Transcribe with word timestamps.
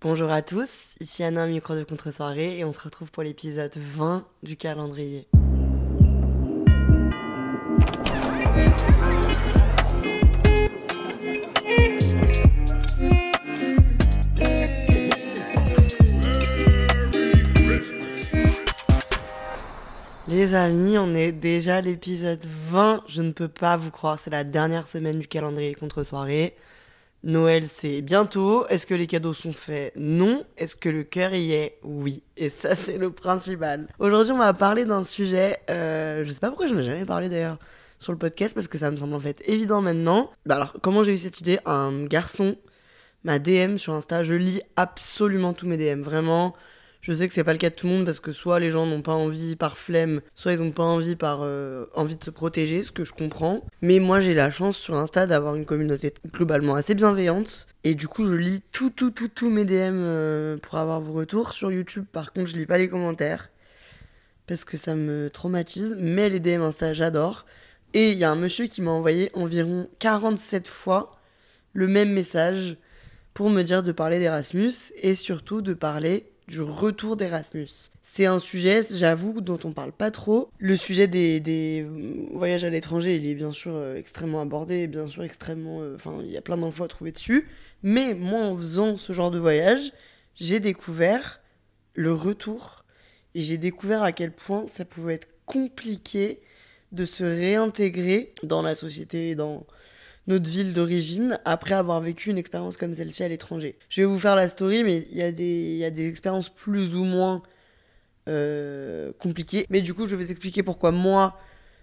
Bonjour 0.00 0.30
à 0.30 0.42
tous, 0.42 0.94
ici 1.00 1.24
Anna, 1.24 1.48
micro 1.48 1.74
de 1.74 1.82
contre-soirée, 1.82 2.56
et 2.56 2.64
on 2.64 2.70
se 2.70 2.80
retrouve 2.80 3.10
pour 3.10 3.24
l'épisode 3.24 3.76
20 3.76 4.24
du 4.44 4.56
calendrier. 4.56 5.26
Les 20.28 20.54
amis, 20.54 20.96
on 20.96 21.12
est 21.16 21.32
déjà 21.32 21.78
à 21.78 21.80
l'épisode 21.80 22.44
20. 22.70 23.02
Je 23.08 23.22
ne 23.22 23.32
peux 23.32 23.48
pas 23.48 23.76
vous 23.76 23.90
croire, 23.90 24.20
c'est 24.20 24.30
la 24.30 24.44
dernière 24.44 24.86
semaine 24.86 25.18
du 25.18 25.26
calendrier 25.26 25.74
contre-soirée. 25.74 26.54
Noël, 27.24 27.66
c'est 27.68 28.00
bientôt. 28.00 28.66
Est-ce 28.68 28.86
que 28.86 28.94
les 28.94 29.06
cadeaux 29.06 29.34
sont 29.34 29.52
faits? 29.52 29.92
Non. 29.96 30.44
Est-ce 30.56 30.76
que 30.76 30.88
le 30.88 31.02
cœur 31.02 31.34
y 31.34 31.52
est? 31.52 31.78
Oui. 31.82 32.22
Et 32.36 32.48
ça, 32.48 32.76
c'est 32.76 32.96
le 32.96 33.10
principal. 33.10 33.88
Aujourd'hui, 33.98 34.32
on 34.32 34.38
va 34.38 34.52
parler 34.54 34.84
d'un 34.84 35.02
sujet. 35.02 35.58
Euh, 35.68 36.24
je 36.24 36.32
sais 36.32 36.40
pas 36.40 36.48
pourquoi 36.48 36.68
je 36.68 36.74
n'ai 36.74 36.82
jamais 36.84 37.04
parlé 37.04 37.28
d'ailleurs 37.28 37.58
sur 37.98 38.12
le 38.12 38.18
podcast 38.18 38.54
parce 38.54 38.68
que 38.68 38.78
ça 38.78 38.90
me 38.90 38.96
semble 38.96 39.14
en 39.14 39.20
fait 39.20 39.42
évident 39.46 39.80
maintenant. 39.80 40.30
Bah 40.46 40.56
alors, 40.56 40.74
comment 40.80 41.02
j'ai 41.02 41.14
eu 41.14 41.18
cette 41.18 41.40
idée? 41.40 41.58
Un 41.66 42.04
garçon 42.04 42.56
m'a 43.24 43.40
DM 43.40 43.76
sur 43.76 43.92
Insta. 43.94 44.22
Je 44.22 44.34
lis 44.34 44.62
absolument 44.76 45.52
tous 45.52 45.66
mes 45.66 45.76
DM. 45.76 46.02
Vraiment. 46.02 46.54
Je 47.00 47.12
sais 47.12 47.28
que 47.28 47.34
c'est 47.34 47.44
pas 47.44 47.52
le 47.52 47.58
cas 47.58 47.70
de 47.70 47.74
tout 47.74 47.86
le 47.86 47.92
monde 47.92 48.04
parce 48.04 48.20
que 48.20 48.32
soit 48.32 48.58
les 48.58 48.70
gens 48.70 48.84
n'ont 48.84 49.02
pas 49.02 49.14
envie 49.14 49.54
par 49.54 49.78
flemme, 49.78 50.20
soit 50.34 50.52
ils 50.52 50.62
ont 50.62 50.72
pas 50.72 50.82
envie 50.82 51.14
par 51.14 51.40
euh, 51.42 51.86
envie 51.94 52.16
de 52.16 52.24
se 52.24 52.30
protéger, 52.30 52.82
ce 52.82 52.90
que 52.90 53.04
je 53.04 53.12
comprends. 53.12 53.64
Mais 53.82 54.00
moi 54.00 54.18
j'ai 54.20 54.34
la 54.34 54.50
chance 54.50 54.76
sur 54.76 54.96
Insta 54.96 55.26
d'avoir 55.26 55.54
une 55.54 55.64
communauté 55.64 56.12
globalement 56.32 56.74
assez 56.74 56.94
bienveillante 56.94 57.66
et 57.84 57.94
du 57.94 58.08
coup 58.08 58.28
je 58.28 58.34
lis 58.34 58.62
tout 58.72 58.90
tout 58.90 59.12
tout 59.12 59.28
tous 59.28 59.48
mes 59.48 59.64
DM 59.64 59.94
euh, 59.94 60.56
pour 60.58 60.76
avoir 60.76 61.00
vos 61.00 61.12
retours. 61.12 61.52
Sur 61.52 61.70
YouTube 61.70 62.04
par 62.10 62.32
contre 62.32 62.48
je 62.48 62.56
lis 62.56 62.66
pas 62.66 62.78
les 62.78 62.88
commentaires 62.88 63.50
parce 64.48 64.64
que 64.64 64.76
ça 64.76 64.94
me 64.96 65.30
traumatise, 65.30 65.96
mais 65.98 66.28
les 66.28 66.40
DM 66.40 66.62
Insta 66.62 66.94
j'adore. 66.94 67.46
Et 67.94 68.10
il 68.10 68.18
y 68.18 68.24
a 68.24 68.30
un 68.30 68.36
monsieur 68.36 68.66
qui 68.66 68.82
m'a 68.82 68.90
envoyé 68.90 69.30
environ 69.34 69.88
47 70.00 70.66
fois 70.66 71.16
le 71.72 71.86
même 71.86 72.12
message 72.12 72.76
pour 73.34 73.50
me 73.50 73.62
dire 73.62 73.82
de 73.82 73.92
parler 73.92 74.18
d'Erasmus 74.18 74.92
et 75.00 75.14
surtout 75.14 75.62
de 75.62 75.72
parler 75.74 76.26
du 76.48 76.62
retour 76.62 77.16
d'Erasmus. 77.16 77.68
C'est 78.02 78.24
un 78.24 78.38
sujet, 78.38 78.80
j'avoue, 78.90 79.42
dont 79.42 79.60
on 79.64 79.72
parle 79.72 79.92
pas 79.92 80.10
trop. 80.10 80.50
Le 80.58 80.76
sujet 80.76 81.06
des, 81.06 81.86
voyages 82.32 82.64
à 82.64 82.70
l'étranger, 82.70 83.16
il 83.16 83.26
est 83.26 83.34
bien 83.34 83.52
sûr 83.52 83.72
euh, 83.74 83.96
extrêmement 83.96 84.40
abordé, 84.40 84.86
bien 84.86 85.06
sûr 85.08 85.22
extrêmement... 85.22 85.82
Euh, 85.82 85.94
enfin, 85.94 86.18
il 86.24 86.30
y 86.30 86.38
a 86.38 86.40
plein 86.40 86.56
d'infos 86.56 86.84
à 86.84 86.88
trouver 86.88 87.12
dessus. 87.12 87.48
Mais 87.82 88.14
moi, 88.14 88.40
en 88.40 88.56
faisant 88.56 88.96
ce 88.96 89.12
genre 89.12 89.30
de 89.30 89.38
voyage, 89.38 89.92
j'ai 90.36 90.58
découvert 90.58 91.40
le 91.94 92.14
retour. 92.14 92.86
Et 93.34 93.42
j'ai 93.42 93.58
découvert 93.58 94.02
à 94.02 94.12
quel 94.12 94.32
point 94.32 94.66
ça 94.68 94.86
pouvait 94.86 95.14
être 95.14 95.28
compliqué 95.44 96.40
de 96.92 97.04
se 97.04 97.24
réintégrer 97.24 98.32
dans 98.42 98.62
la 98.62 98.74
société, 98.74 99.34
dans, 99.34 99.66
notre 100.28 100.48
ville 100.48 100.74
d'origine 100.74 101.40
après 101.46 101.74
avoir 101.74 102.00
vécu 102.00 102.30
une 102.30 102.38
expérience 102.38 102.76
comme 102.76 102.94
celle-ci 102.94 103.24
à 103.24 103.28
l'étranger. 103.28 103.78
Je 103.88 104.02
vais 104.02 104.06
vous 104.06 104.18
faire 104.18 104.36
la 104.36 104.46
story, 104.46 104.84
mais 104.84 104.98
il 105.10 105.16
y, 105.16 105.22
a 105.22 105.32
des, 105.32 105.90
des 105.90 106.08
expériences 106.08 106.50
plus 106.50 106.94
ou 106.94 107.04
moins 107.04 107.42
euh, 108.28 109.10
compliquées. 109.18 109.64
Mais 109.70 109.80
du 109.80 109.94
coup, 109.94 110.06
je 110.06 110.14
vais 110.14 110.22
vous 110.22 110.30
expliquer 110.30 110.62
pourquoi 110.62 110.90
moi, 110.90 111.38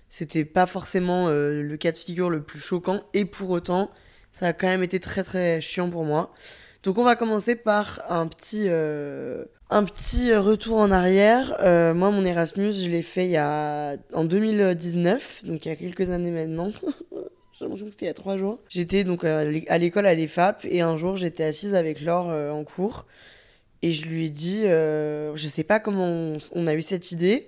c'était 0.09 0.45
pas 0.45 0.67
forcément 0.67 1.27
euh, 1.27 1.63
le 1.63 1.77
cas 1.77 1.91
de 1.91 1.97
figure 1.97 2.29
le 2.29 2.43
plus 2.43 2.59
choquant. 2.59 3.01
Et 3.15 3.25
pour 3.25 3.49
autant, 3.49 3.89
ça 4.31 4.47
a 4.47 4.53
quand 4.53 4.67
même 4.67 4.83
été 4.83 4.99
très 4.99 5.23
très 5.23 5.59
chiant 5.59 5.89
pour 5.89 6.05
moi. 6.05 6.31
Donc 6.83 6.99
on 6.99 7.03
va 7.03 7.15
commencer 7.15 7.55
par 7.55 8.03
un 8.09 8.27
petit, 8.27 8.65
euh, 8.67 9.45
un 9.71 9.83
petit 9.85 10.35
retour 10.35 10.77
en 10.77 10.91
arrière. 10.91 11.57
moi, 11.95 12.11
mon 12.11 12.23
Erasmus, 12.23 12.73
je 12.73 12.89
l'ai 12.91 13.01
fait 13.01 13.25
il 13.25 13.31
y 13.31 13.37
a, 13.37 13.95
en 14.13 14.23
2019, 14.23 15.45
donc 15.45 15.65
il 15.65 15.69
y 15.69 15.71
a 15.71 15.75
quelques 15.75 16.11
années 16.11 16.29
maintenant. 16.29 16.71
J'ai 17.57 17.63
l'impression 17.63 17.85
que 17.85 17.91
c'était 17.91 18.05
il 18.05 18.09
y 18.09 18.11
a 18.11 18.13
trois 18.13 18.37
jours. 18.37 18.59
J'étais 18.67 19.05
donc 19.05 19.23
euh, 19.23 19.61
à 19.69 19.77
l'école 19.77 20.05
à 20.07 20.13
l'EFAP 20.13 20.65
et 20.65 20.81
un 20.81 20.97
jour 20.97 21.15
j'étais 21.15 21.43
assise 21.43 21.73
avec 21.73 22.01
Laure 22.01 22.29
euh, 22.29 22.51
en 22.51 22.65
cours 22.65 23.05
et 23.81 23.93
je 23.93 24.05
lui 24.05 24.25
ai 24.25 24.29
dit, 24.29 24.65
euh, 24.65 25.33
je 25.35 25.47
sais 25.47 25.63
pas 25.63 25.79
comment 25.79 26.37
on, 26.53 26.67
a 26.67 26.73
eu 26.73 26.81
cette 26.81 27.11
idée 27.11 27.47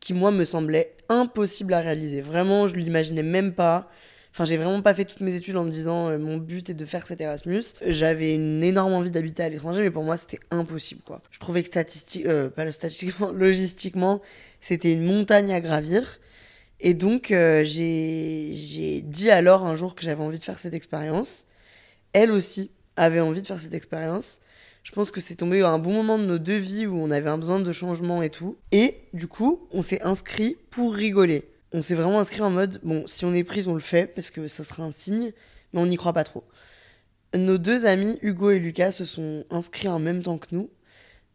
qui 0.00 0.12
moi 0.12 0.32
me 0.32 0.44
semblait 0.44 0.92
impossible 1.08 1.72
à 1.72 1.80
réaliser. 1.80 2.20
Vraiment, 2.20 2.66
je 2.66 2.76
l'imaginais 2.76 3.22
même 3.22 3.54
pas. 3.54 3.88
Enfin, 4.32 4.44
j'ai 4.44 4.58
vraiment 4.58 4.82
pas 4.82 4.92
fait 4.92 5.04
toutes 5.04 5.20
mes 5.20 5.34
études 5.34 5.56
en 5.56 5.64
me 5.64 5.70
disant 5.70 6.16
mon 6.18 6.36
but 6.36 6.68
est 6.68 6.74
de 6.74 6.84
faire 6.84 7.06
cet 7.06 7.20
Erasmus. 7.20 7.62
J'avais 7.86 8.34
une 8.34 8.62
énorme 8.62 8.92
envie 8.92 9.10
d'habiter 9.10 9.42
à 9.42 9.48
l'étranger, 9.48 9.80
mais 9.82 9.90
pour 9.90 10.04
moi 10.04 10.16
c'était 10.18 10.40
impossible 10.50 11.00
quoi. 11.04 11.22
Je 11.30 11.38
trouvais 11.38 11.62
que 11.62 11.68
statistique, 11.68 12.26
pas 12.54 12.70
statistiquement, 12.70 13.30
logistiquement, 13.30 14.20
c'était 14.60 14.92
une 14.92 15.04
montagne 15.04 15.52
à 15.52 15.60
gravir. 15.60 16.18
Et 16.80 16.94
donc, 16.94 17.30
euh, 17.30 17.64
j'ai 17.64 19.02
dit 19.02 19.30
alors 19.30 19.64
un 19.64 19.74
jour 19.74 19.94
que 19.94 20.02
j'avais 20.02 20.22
envie 20.22 20.38
de 20.38 20.44
faire 20.44 20.58
cette 20.58 20.74
expérience. 20.74 21.44
Elle 22.12 22.30
aussi 22.30 22.70
avait 22.96 23.20
envie 23.20 23.42
de 23.42 23.46
faire 23.46 23.60
cette 23.60 23.74
expérience. 23.74 24.38
Je 24.84 24.92
pense 24.92 25.10
que 25.10 25.20
c'est 25.20 25.34
tombé 25.34 25.60
à 25.62 25.68
un 25.68 25.78
bon 25.78 25.92
moment 25.92 26.18
de 26.18 26.24
nos 26.24 26.38
deux 26.38 26.56
vies 26.56 26.86
où 26.86 26.96
on 26.96 27.10
avait 27.10 27.28
un 27.28 27.38
besoin 27.38 27.60
de 27.60 27.72
changement 27.72 28.22
et 28.22 28.30
tout. 28.30 28.56
Et 28.72 28.96
du 29.12 29.26
coup, 29.26 29.66
on 29.70 29.82
s'est 29.82 30.02
inscrit 30.02 30.56
pour 30.70 30.94
rigoler. 30.94 31.50
On 31.72 31.82
s'est 31.82 31.94
vraiment 31.94 32.20
inscrit 32.20 32.40
en 32.40 32.50
mode, 32.50 32.80
bon, 32.82 33.06
si 33.06 33.24
on 33.24 33.34
est 33.34 33.44
prise, 33.44 33.68
on 33.68 33.74
le 33.74 33.80
fait 33.80 34.06
parce 34.06 34.30
que 34.30 34.48
ce 34.48 34.62
sera 34.62 34.84
un 34.84 34.90
signe, 34.90 35.32
mais 35.72 35.80
on 35.80 35.86
n'y 35.86 35.96
croit 35.96 36.14
pas 36.14 36.24
trop. 36.24 36.44
Nos 37.34 37.58
deux 37.58 37.84
amis, 37.84 38.18
Hugo 38.22 38.50
et 38.50 38.58
Lucas, 38.58 38.92
se 38.92 39.04
sont 39.04 39.44
inscrits 39.50 39.88
en 39.88 39.98
même 39.98 40.22
temps 40.22 40.38
que 40.38 40.46
nous. 40.52 40.70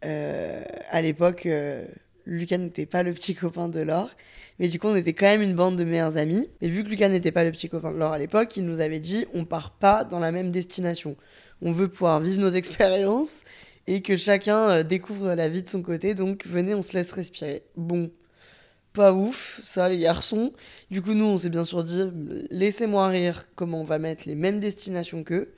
Euh, 0.06 0.64
à 0.90 1.02
l'époque, 1.02 1.46
euh, 1.46 1.86
Lucas 2.26 2.58
n'était 2.58 2.86
pas 2.86 3.04
le 3.04 3.14
petit 3.14 3.36
copain 3.36 3.70
de 3.70 3.80
Laure. 3.80 4.12
Mais 4.60 4.68
du 4.68 4.80
coup, 4.80 4.88
on 4.88 4.96
était 4.96 5.14
quand 5.14 5.26
même 5.26 5.42
une 5.42 5.56
bande 5.56 5.78
de 5.78 5.84
meilleurs 5.84 6.18
amis. 6.18 6.48
Et 6.62 6.70
vu 6.70 6.84
que 6.84 6.90
Lucas 6.90 7.10
n'était 7.10 7.32
pas 7.32 7.44
le 7.44 7.52
petit 7.52 7.70
copain 7.70 7.92
de 7.92 7.98
Laure 7.98 8.14
à 8.14 8.18
l'époque, 8.18 8.56
il 8.58 8.66
nous 8.66 8.80
avait 8.80 9.00
dit 9.00 9.26
on 9.34 9.46
part 9.46 9.72
pas 9.72 10.04
dans 10.04 10.20
la 10.20 10.32
même 10.32 10.52
destination. 10.52 11.16
On 11.62 11.72
veut 11.72 11.88
pouvoir 11.88 12.20
vivre 12.20 12.42
nos 12.42 12.52
expériences 12.52 13.42
et 13.88 14.02
que 14.02 14.16
chacun 14.16 14.70
euh, 14.70 14.84
découvre 14.84 15.34
la 15.34 15.50
vie 15.50 15.64
de 15.64 15.70
son 15.70 15.82
côté. 15.82 16.14
Donc 16.14 16.46
venez, 16.46 16.76
on 16.76 16.82
se 16.82 16.94
laisse 16.94 17.12
respirer. 17.12 17.64
Bon, 17.76 18.12
pas 18.94 19.12
ouf, 19.14 19.60
ça 19.64 19.90
les 19.90 19.98
garçons. 19.98 20.54
Du 20.92 21.02
coup, 21.02 21.14
nous, 21.14 21.26
on 21.26 21.38
s'est 21.38 21.50
bien 21.50 21.66
sûr 21.66 21.84
dit 21.84 22.04
laissez-moi 22.52 23.08
rire 23.08 23.46
comment 23.56 23.82
on 23.82 23.86
va 23.86 24.00
mettre 24.00 24.24
les 24.28 24.36
mêmes 24.36 24.60
destinations 24.60 25.24
qu'eux. 25.24 25.54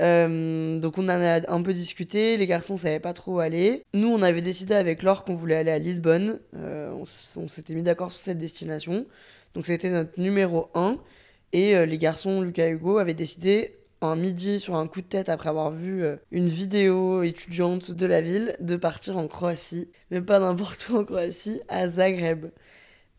Euh, 0.00 0.78
donc 0.78 0.98
on 0.98 1.04
en 1.04 1.08
a 1.08 1.50
un 1.50 1.62
peu 1.62 1.72
discuté, 1.72 2.36
les 2.36 2.46
garçons 2.46 2.76
savaient 2.76 3.00
pas 3.00 3.12
trop 3.12 3.34
où 3.34 3.40
aller. 3.40 3.84
Nous 3.94 4.08
on 4.08 4.22
avait 4.22 4.42
décidé 4.42 4.74
avec 4.74 5.02
Laure 5.02 5.24
qu'on 5.24 5.34
voulait 5.34 5.56
aller 5.56 5.70
à 5.70 5.78
Lisbonne, 5.78 6.40
euh, 6.56 6.92
on, 6.92 7.04
s'était 7.04 7.74
mis 7.74 7.82
d'accord 7.82 8.10
sur 8.10 8.20
cette 8.20 8.38
destination, 8.38 9.06
donc 9.54 9.66
c'était 9.66 9.90
notre 9.90 10.20
numéro 10.20 10.70
1. 10.74 10.98
Et 11.52 11.76
euh, 11.76 11.86
les 11.86 11.98
garçons, 11.98 12.40
Lucas 12.40 12.66
et 12.66 12.70
Hugo, 12.72 12.98
avaient 12.98 13.14
décidé 13.14 13.76
un 14.00 14.16
midi 14.16 14.58
sur 14.58 14.74
un 14.74 14.88
coup 14.88 15.00
de 15.00 15.06
tête 15.06 15.28
après 15.28 15.48
avoir 15.48 15.70
vu 15.70 16.04
une 16.30 16.48
vidéo 16.48 17.22
étudiante 17.22 17.90
de 17.90 18.06
la 18.06 18.20
ville 18.20 18.54
de 18.60 18.76
partir 18.76 19.16
en 19.16 19.28
Croatie, 19.28 19.88
mais 20.10 20.20
pas 20.20 20.40
n'importe 20.40 20.88
où 20.90 20.96
en 20.96 21.04
Croatie, 21.04 21.60
à 21.68 21.88
Zagreb. 21.88 22.46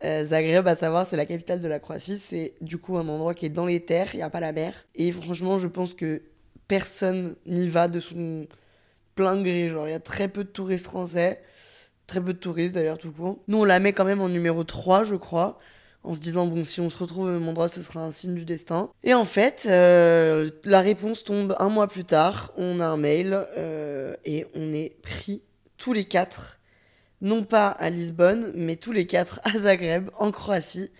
Zagreb, 0.04 0.68
à 0.68 0.76
savoir, 0.76 1.06
c'est 1.08 1.16
la 1.16 1.26
capitale 1.26 1.60
de 1.60 1.66
la 1.66 1.80
Croatie. 1.80 2.20
C'est 2.20 2.54
du 2.60 2.78
coup 2.78 2.98
un 2.98 3.08
endroit 3.08 3.34
qui 3.34 3.46
est 3.46 3.48
dans 3.48 3.66
les 3.66 3.80
terres, 3.80 4.10
il 4.12 4.18
n'y 4.18 4.22
a 4.22 4.30
pas 4.30 4.38
la 4.38 4.52
mer. 4.52 4.86
Et 4.94 5.10
franchement, 5.10 5.58
je 5.58 5.66
pense 5.66 5.92
que 5.94 6.22
personne 6.68 7.36
n'y 7.46 7.68
va 7.68 7.88
de 7.88 8.00
son 8.00 8.46
plein 9.14 9.40
gré. 9.42 9.68
Genre, 9.68 9.88
il 9.88 9.92
y 9.92 9.94
a 9.94 10.00
très 10.00 10.28
peu 10.28 10.44
de 10.44 10.48
touristes 10.48 10.86
français. 10.86 11.42
Très 12.06 12.20
peu 12.20 12.32
de 12.32 12.38
touristes 12.38 12.74
d'ailleurs, 12.74 12.98
tout 12.98 13.10
court. 13.10 13.38
Nous, 13.48 13.58
on 13.58 13.64
la 13.64 13.80
met 13.80 13.92
quand 13.92 14.04
même 14.04 14.20
en 14.20 14.28
numéro 14.28 14.62
3, 14.62 15.04
je 15.04 15.16
crois. 15.16 15.58
En 16.04 16.14
se 16.14 16.20
disant, 16.20 16.46
bon, 16.46 16.64
si 16.64 16.80
on 16.80 16.88
se 16.88 16.98
retrouve 16.98 17.26
au 17.26 17.30
même 17.30 17.48
endroit, 17.48 17.66
ce 17.66 17.82
sera 17.82 18.04
un 18.04 18.12
signe 18.12 18.34
du 18.34 18.44
destin. 18.44 18.90
Et 19.02 19.12
en 19.12 19.24
fait, 19.24 19.66
euh, 19.66 20.50
la 20.62 20.80
réponse 20.80 21.24
tombe 21.24 21.56
un 21.58 21.68
mois 21.68 21.88
plus 21.88 22.04
tard. 22.04 22.52
On 22.56 22.78
a 22.78 22.86
un 22.86 22.96
mail 22.96 23.36
euh, 23.56 24.14
et 24.24 24.46
on 24.54 24.72
est 24.72 24.96
pris 25.02 25.42
tous 25.78 25.92
les 25.92 26.04
quatre. 26.04 26.60
Non 27.22 27.42
pas 27.42 27.68
à 27.68 27.90
Lisbonne, 27.90 28.52
mais 28.54 28.76
tous 28.76 28.92
les 28.92 29.06
quatre 29.06 29.40
à 29.42 29.58
Zagreb, 29.58 30.10
en 30.18 30.30
Croatie. 30.30 30.90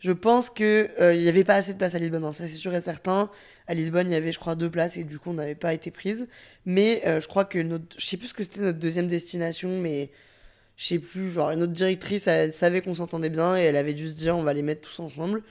Je 0.00 0.12
pense 0.12 0.48
qu'il 0.48 0.64
euh, 0.66 1.14
n'y 1.14 1.28
avait 1.28 1.44
pas 1.44 1.54
assez 1.54 1.74
de 1.74 1.78
place 1.78 1.94
à 1.94 1.98
Lisbonne, 1.98 2.24
hein, 2.24 2.32
ça 2.32 2.48
c'est 2.48 2.54
sûr 2.54 2.74
et 2.74 2.80
certain. 2.80 3.30
À 3.70 3.74
Lisbonne, 3.74 4.10
il 4.10 4.14
y 4.14 4.16
avait, 4.16 4.32
je 4.32 4.40
crois, 4.40 4.56
deux 4.56 4.68
places 4.68 4.96
et 4.96 5.04
du 5.04 5.20
coup, 5.20 5.30
on 5.30 5.34
n'avait 5.34 5.54
pas 5.54 5.72
été 5.72 5.92
prise. 5.92 6.26
Mais 6.66 7.02
euh, 7.06 7.20
je 7.20 7.28
crois 7.28 7.44
que 7.44 7.60
notre. 7.60 7.84
Je 7.96 8.04
sais 8.04 8.16
plus 8.16 8.26
ce 8.26 8.34
que 8.34 8.42
c'était 8.42 8.62
notre 8.62 8.80
deuxième 8.80 9.06
destination, 9.06 9.78
mais 9.78 10.10
je 10.76 10.86
sais 10.86 10.98
plus. 10.98 11.30
Genre, 11.30 11.54
notre 11.54 11.70
directrice, 11.70 12.26
elle 12.26 12.52
savait 12.52 12.80
qu'on 12.80 12.96
s'entendait 12.96 13.30
bien 13.30 13.56
et 13.56 13.60
elle 13.60 13.76
avait 13.76 13.94
dû 13.94 14.08
se 14.08 14.16
dire, 14.16 14.36
on 14.36 14.42
va 14.42 14.54
les 14.54 14.62
mettre 14.62 14.80
tous 14.80 14.98
ensemble. 14.98 15.44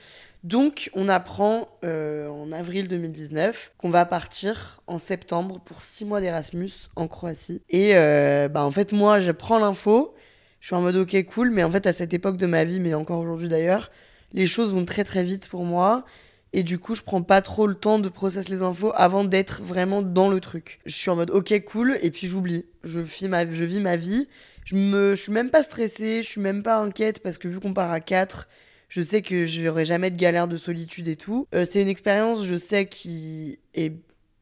Donc, 0.44 0.90
on 0.92 1.08
apprend 1.08 1.70
euh, 1.82 2.28
en 2.28 2.52
avril 2.52 2.88
2019 2.88 3.72
qu'on 3.78 3.88
va 3.88 4.04
partir 4.04 4.82
en 4.86 4.98
septembre 4.98 5.58
pour 5.64 5.80
six 5.80 6.04
mois 6.04 6.20
d'Erasmus 6.20 6.72
en 6.96 7.08
Croatie. 7.08 7.62
Et 7.70 7.94
bah, 7.94 8.64
en 8.66 8.70
fait, 8.70 8.92
moi, 8.92 9.22
je 9.22 9.30
prends 9.30 9.58
l'info. 9.58 10.14
Je 10.60 10.66
suis 10.66 10.76
en 10.76 10.82
mode 10.82 10.96
ok, 10.96 11.24
cool. 11.24 11.52
Mais 11.52 11.62
en 11.62 11.70
fait, 11.70 11.86
à 11.86 11.94
cette 11.94 12.12
époque 12.12 12.36
de 12.36 12.46
ma 12.46 12.64
vie, 12.64 12.80
mais 12.80 12.92
encore 12.92 13.20
aujourd'hui 13.20 13.48
d'ailleurs, 13.48 13.90
les 14.34 14.46
choses 14.46 14.74
vont 14.74 14.84
très 14.84 15.04
très 15.04 15.22
vite 15.22 15.48
pour 15.48 15.64
moi. 15.64 16.04
Et 16.52 16.62
du 16.62 16.78
coup, 16.78 16.94
je 16.94 17.02
prends 17.02 17.22
pas 17.22 17.42
trop 17.42 17.66
le 17.66 17.74
temps 17.74 17.98
de 17.98 18.08
processer 18.08 18.52
les 18.52 18.62
infos 18.62 18.92
avant 18.96 19.24
d'être 19.24 19.62
vraiment 19.62 20.02
dans 20.02 20.28
le 20.28 20.40
truc. 20.40 20.80
Je 20.84 20.94
suis 20.94 21.10
en 21.10 21.16
mode 21.16 21.30
ok, 21.30 21.64
cool, 21.64 21.98
et 22.02 22.10
puis 22.10 22.26
j'oublie. 22.26 22.66
Je, 22.82 23.00
vis 23.00 23.28
ma, 23.28 23.50
je 23.50 23.64
vis 23.64 23.80
ma 23.80 23.96
vie. 23.96 24.28
Je, 24.64 24.74
me, 24.74 25.14
je 25.14 25.22
suis 25.22 25.32
même 25.32 25.50
pas 25.50 25.62
stressée, 25.62 26.22
je 26.22 26.28
suis 26.28 26.40
même 26.40 26.62
pas 26.62 26.78
inquiète 26.78 27.22
parce 27.22 27.38
que 27.38 27.48
vu 27.48 27.60
qu'on 27.60 27.72
part 27.72 27.92
à 27.92 28.00
4, 28.00 28.48
je 28.88 29.02
sais 29.02 29.22
que 29.22 29.44
j'aurai 29.44 29.84
jamais 29.84 30.10
de 30.10 30.16
galère 30.16 30.48
de 30.48 30.56
solitude 30.56 31.08
et 31.08 31.16
tout. 31.16 31.46
Euh, 31.54 31.64
c'est 31.68 31.82
une 31.82 31.88
expérience, 31.88 32.44
je 32.44 32.58
sais, 32.58 32.86
qui 32.86 33.60
est 33.74 33.92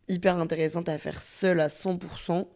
hyper 0.09 0.39
intéressante 0.39 0.89
à 0.89 0.99
faire 0.99 1.21
seule 1.21 1.61
à 1.61 1.69
100% 1.69 2.47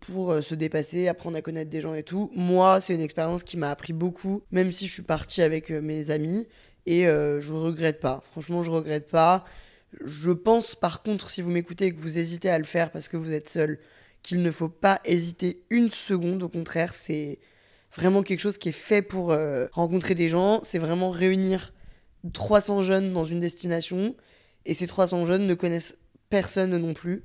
pour 0.00 0.32
euh, 0.32 0.42
se 0.42 0.54
dépasser, 0.54 1.08
apprendre 1.08 1.36
à 1.36 1.42
connaître 1.42 1.70
des 1.70 1.80
gens 1.80 1.94
et 1.94 2.02
tout. 2.02 2.30
Moi, 2.34 2.80
c'est 2.80 2.94
une 2.94 3.00
expérience 3.00 3.42
qui 3.42 3.56
m'a 3.56 3.70
appris 3.70 3.92
beaucoup, 3.92 4.42
même 4.50 4.72
si 4.72 4.86
je 4.86 4.92
suis 4.92 5.02
partie 5.02 5.42
avec 5.42 5.70
euh, 5.70 5.80
mes 5.80 6.10
amis. 6.10 6.46
Et 6.86 7.06
euh, 7.06 7.40
je 7.40 7.52
regrette 7.52 8.00
pas. 8.00 8.22
Franchement, 8.30 8.62
je 8.62 8.70
regrette 8.70 9.08
pas. 9.08 9.44
Je 10.04 10.30
pense 10.30 10.74
par 10.74 11.02
contre, 11.02 11.30
si 11.30 11.42
vous 11.42 11.50
m'écoutez 11.50 11.86
et 11.86 11.94
que 11.94 12.00
vous 12.00 12.18
hésitez 12.18 12.50
à 12.50 12.58
le 12.58 12.64
faire 12.64 12.90
parce 12.90 13.08
que 13.08 13.16
vous 13.16 13.32
êtes 13.32 13.48
seul, 13.48 13.78
qu'il 14.22 14.42
ne 14.42 14.50
faut 14.50 14.68
pas 14.68 15.00
hésiter 15.04 15.62
une 15.70 15.90
seconde. 15.90 16.42
Au 16.42 16.48
contraire, 16.48 16.94
c'est 16.94 17.38
vraiment 17.94 18.22
quelque 18.22 18.40
chose 18.40 18.58
qui 18.58 18.68
est 18.68 18.72
fait 18.72 19.02
pour 19.02 19.34
rencontrer 19.72 20.14
des 20.14 20.28
gens. 20.28 20.60
C'est 20.62 20.78
vraiment 20.78 21.10
réunir 21.10 21.72
300 22.32 22.82
jeunes 22.82 23.12
dans 23.12 23.24
une 23.24 23.40
destination. 23.40 24.14
Et 24.66 24.74
ces 24.74 24.86
300 24.86 25.26
jeunes 25.26 25.46
ne 25.46 25.54
connaissent 25.54 25.98
personne 26.28 26.76
non 26.76 26.94
plus. 26.94 27.24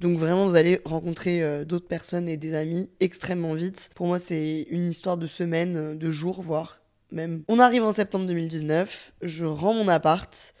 Donc 0.00 0.18
vraiment, 0.18 0.46
vous 0.46 0.56
allez 0.56 0.80
rencontrer 0.84 1.42
euh, 1.42 1.64
d'autres 1.64 1.88
personnes 1.88 2.28
et 2.28 2.36
des 2.36 2.54
amis 2.54 2.90
extrêmement 3.00 3.54
vite. 3.54 3.90
Pour 3.94 4.06
moi, 4.06 4.18
c'est 4.18 4.66
une 4.70 4.90
histoire 4.90 5.16
de 5.16 5.26
semaines, 5.26 5.76
euh, 5.76 5.94
de 5.94 6.10
jours, 6.10 6.42
voire 6.42 6.80
On 7.12 7.58
arrive 7.58 7.84
en 7.84 7.92
septembre 7.92 8.26
2019, 8.26 9.12
je 9.22 9.46
rends 9.46 9.74
mon 9.74 9.88
appart 9.88 10.54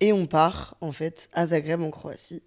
et 0.00 0.12
on 0.12 0.26
part 0.26 0.76
en 0.80 0.92
fait 0.92 1.28
à 1.32 1.46
Zagreb 1.46 1.80
en 1.80 1.90
Croatie. 1.90 2.42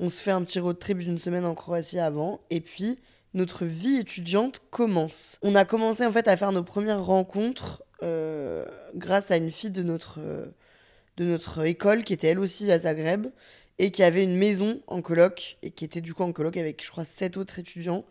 On 0.00 0.08
se 0.08 0.22
fait 0.22 0.32
un 0.32 0.42
petit 0.42 0.58
road 0.58 0.78
trip 0.78 0.98
d'une 0.98 1.18
semaine 1.18 1.44
en 1.44 1.54
Croatie 1.54 2.00
avant 2.00 2.40
et 2.50 2.60
puis 2.60 2.98
notre 3.32 3.64
vie 3.64 3.98
étudiante 3.98 4.60
commence. 4.70 5.38
On 5.42 5.54
a 5.54 5.64
commencé 5.64 6.04
en 6.04 6.10
fait 6.10 6.26
à 6.26 6.36
faire 6.36 6.52
nos 6.52 6.64
premières 6.64 7.04
rencontres 7.04 7.84
euh, 8.02 8.64
grâce 8.94 9.30
à 9.30 9.36
une 9.36 9.50
fille 9.50 9.70
de 9.70 9.82
notre, 9.82 10.18
de 11.16 11.24
notre 11.24 11.64
école 11.66 12.02
qui 12.02 12.12
était 12.12 12.28
elle 12.28 12.40
aussi 12.40 12.72
à 12.72 12.78
Zagreb 12.80 13.28
et 13.78 13.92
qui 13.92 14.02
avait 14.02 14.24
une 14.24 14.36
maison 14.36 14.80
en 14.88 15.00
coloc 15.00 15.58
et 15.62 15.70
qui 15.70 15.84
était 15.84 16.00
du 16.00 16.12
coup 16.12 16.24
en 16.24 16.32
coloc 16.32 16.56
avec 16.56 16.84
je 16.84 16.90
crois 16.90 17.04
sept 17.04 17.36
autres 17.36 17.60
étudiants. 17.60 18.04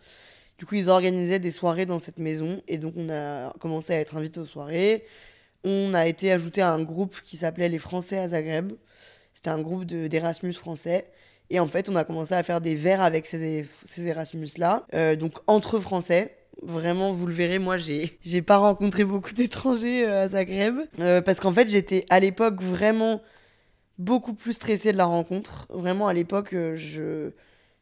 Du 0.60 0.66
coup, 0.66 0.76
ils 0.76 0.90
organisaient 0.90 1.40
des 1.40 1.52
soirées 1.52 1.86
dans 1.86 2.00
cette 2.00 2.20
maison 2.20 2.62
et 2.68 2.78
donc 2.78 2.94
on 2.98 3.10
a 3.10 3.54
commencé 3.60 3.94
à 3.94 4.00
être 4.00 4.18
invités 4.18 4.42
aux 4.42 4.46
soirées. 4.46 5.06
On 5.64 5.94
a 5.94 6.06
été 6.06 6.32
ajouté 6.32 6.62
à 6.62 6.72
un 6.72 6.84
groupe 6.84 7.22
qui 7.24 7.38
s'appelait 7.38 7.70
les 7.70 7.80
Français 7.80 8.18
à 8.18 8.28
Zagreb. 8.28 8.74
C'était 9.34 9.50
un 9.50 9.62
groupe 9.62 9.86
d'Erasmus 9.86 10.54
français. 10.54 11.08
Et 11.50 11.62
en 11.62 11.68
fait, 11.68 11.88
on 11.88 11.96
a 11.96 12.04
commencé 12.04 12.34
à 12.34 12.44
faire 12.44 12.60
des 12.60 12.76
verres 12.76 13.02
avec 13.02 13.26
ces, 13.26 13.68
Erasmus-là. 13.98 14.86
Euh, 14.94 15.16
donc 15.16 15.40
entre 15.48 15.80
Français. 15.80 16.36
Vraiment, 16.62 17.14
vous 17.14 17.26
le 17.26 17.34
verrez, 17.34 17.58
moi, 17.58 17.78
j'ai, 17.78 18.42
pas 18.46 18.58
rencontré 18.58 19.06
beaucoup 19.06 19.32
d'étrangers 19.34 20.06
euh, 20.06 20.24
à 20.24 20.28
Zagreb. 20.28 20.76
Euh, 21.00 21.22
parce 21.22 21.40
qu'en 21.40 21.54
fait, 21.54 21.70
j'étais 21.70 22.06
à 22.10 22.20
l'époque 22.20 22.62
vraiment 22.62 23.22
beaucoup 23.98 24.34
plus 24.34 24.54
stressée 24.54 24.92
de 24.92 24.98
la 24.98 25.06
rencontre. 25.06 25.68
Vraiment, 25.70 26.10
à 26.10 26.14
l'époque, 26.14 26.54
euh, 26.54 27.32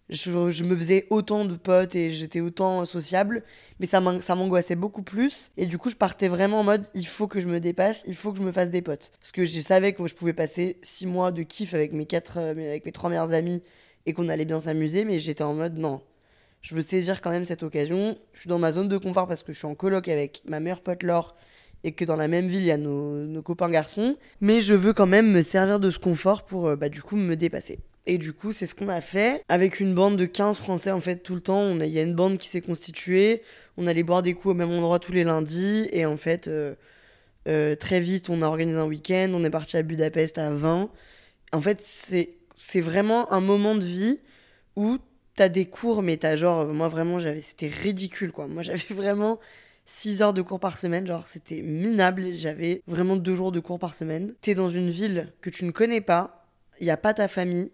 je, 0.09 0.63
me 0.63 0.75
faisais 0.75 1.05
autant 1.09 1.45
de 1.45 1.55
potes 1.55 1.95
et 1.95 2.11
j'étais 2.11 2.39
autant 2.39 2.85
sociable, 2.85 3.43
mais 3.79 3.85
ça 3.85 3.99
m'angoissait 3.99 4.75
beaucoup 4.75 5.03
plus. 5.03 5.51
Et 5.57 5.65
du 5.65 5.77
coup, 5.77 5.89
je 5.89 5.95
partais 5.95 6.27
vraiment 6.27 6.61
en 6.61 6.63
mode 6.63 6.85
il 6.93 7.07
faut 7.07 7.27
que 7.27 7.41
je 7.41 7.47
me 7.47 7.59
dépasse, 7.59 8.03
il 8.07 8.15
faut 8.15 8.31
que 8.31 8.37
je 8.37 8.43
me 8.43 8.51
fasse 8.51 8.69
des 8.69 8.81
potes. 8.81 9.11
Parce 9.19 9.31
que 9.31 9.45
je 9.45 9.59
savais 9.59 9.93
que 9.93 10.07
je 10.07 10.15
pouvais 10.15 10.33
passer 10.33 10.77
six 10.81 11.05
mois 11.05 11.31
de 11.31 11.43
kiff 11.43 11.73
avec 11.73 11.93
mes, 11.93 12.05
quatre, 12.05 12.37
euh, 12.37 12.51
avec 12.51 12.85
mes 12.85 12.91
trois 12.91 13.09
meilleurs 13.09 13.33
amis 13.33 13.63
et 14.05 14.13
qu'on 14.13 14.29
allait 14.29 14.45
bien 14.45 14.61
s'amuser, 14.61 15.03
mais 15.03 15.19
j'étais 15.19 15.43
en 15.43 15.53
mode 15.53 15.77
non. 15.77 16.01
Je 16.61 16.75
veux 16.75 16.81
saisir 16.81 17.21
quand 17.21 17.29
même 17.29 17.45
cette 17.45 17.63
occasion. 17.63 18.17
Je 18.33 18.41
suis 18.41 18.49
dans 18.49 18.59
ma 18.59 18.71
zone 18.71 18.87
de 18.87 18.97
confort 18.97 19.27
parce 19.27 19.43
que 19.43 19.51
je 19.51 19.57
suis 19.57 19.67
en 19.67 19.75
coloc 19.75 20.07
avec 20.07 20.41
ma 20.45 20.59
meilleure 20.59 20.81
pote 20.81 21.03
Laure 21.03 21.35
et 21.83 21.91
que 21.91 22.05
dans 22.05 22.15
la 22.15 22.27
même 22.27 22.47
ville, 22.47 22.61
il 22.61 22.65
y 22.65 22.71
a 22.71 22.77
nos, 22.77 23.41
copains 23.41 23.69
garçons. 23.69 24.17
Mais 24.41 24.61
je 24.61 24.73
veux 24.73 24.93
quand 24.93 25.05
même 25.05 25.31
me 25.31 25.41
servir 25.41 25.79
de 25.79 25.91
ce 25.91 25.99
confort 25.99 26.43
pour, 26.43 26.67
euh, 26.67 26.75
bah, 26.75 26.89
du 26.89 27.01
coup, 27.01 27.15
me 27.15 27.35
dépasser. 27.35 27.79
Et 28.09 28.17
du 28.17 28.31
coup, 28.31 28.53
c'est 28.53 28.65
ce 28.67 28.73
qu'on 28.73 28.87
a 28.87 29.01
fait 29.01 29.43
avec 29.49 29.81
une 29.81 29.93
bande 29.93 30.15
de 30.15 30.25
15 30.25 30.57
Français 30.57 30.91
en 30.91 31.01
fait 31.01 31.17
tout 31.17 31.35
le 31.35 31.41
temps. 31.41 31.77
Il 31.77 31.85
y 31.87 31.99
a 31.99 32.03
une 32.03 32.15
bande 32.15 32.37
qui 32.37 32.47
s'est 32.47 32.61
constituée. 32.61 33.43
On 33.75 33.85
allait 33.85 34.03
boire 34.03 34.21
des 34.21 34.33
coups 34.33 34.53
au 34.53 34.53
même 34.53 34.71
endroit 34.71 34.97
tous 34.97 35.11
les 35.11 35.25
lundis. 35.25 35.89
Et 35.91 36.05
en 36.05 36.15
fait, 36.15 36.47
euh, 36.47 36.73
euh, 37.49 37.75
très 37.75 37.99
vite, 37.99 38.29
on 38.29 38.41
a 38.41 38.47
organisé 38.47 38.77
un 38.77 38.85
week-end. 38.85 39.29
On 39.33 39.43
est 39.43 39.49
parti 39.49 39.75
à 39.75 39.83
Budapest 39.83 40.37
à 40.37 40.49
20. 40.49 40.89
En 41.51 41.61
fait, 41.61 41.81
c'est 41.81 42.81
vraiment 42.81 43.31
un 43.33 43.41
moment 43.41 43.75
de 43.75 43.83
vie 43.83 44.19
où 44.77 44.99
t'as 45.35 45.49
des 45.49 45.65
cours, 45.65 46.01
mais 46.01 46.15
t'as 46.15 46.37
genre, 46.37 46.65
moi 46.67 46.87
vraiment, 46.87 47.19
c'était 47.41 47.67
ridicule 47.67 48.31
quoi. 48.31 48.47
Moi 48.47 48.63
j'avais 48.63 48.93
vraiment 48.93 49.37
6 49.85 50.21
heures 50.21 50.33
de 50.33 50.41
cours 50.41 50.61
par 50.61 50.77
semaine, 50.77 51.05
genre 51.07 51.27
c'était 51.27 51.61
minable, 51.61 52.35
j'avais 52.35 52.81
vraiment 52.87 53.17
deux 53.17 53.35
jours 53.35 53.51
de 53.51 53.59
cours 53.59 53.79
par 53.79 53.95
semaine. 53.95 54.33
T'es 54.39 54.55
dans 54.55 54.69
une 54.69 54.89
ville 54.89 55.33
que 55.41 55.49
tu 55.49 55.65
ne 55.65 55.71
connais 55.71 56.01
pas, 56.01 56.47
il 56.79 56.85
n'y 56.85 56.91
a 56.91 56.97
pas 56.97 57.13
ta 57.13 57.27
famille, 57.27 57.71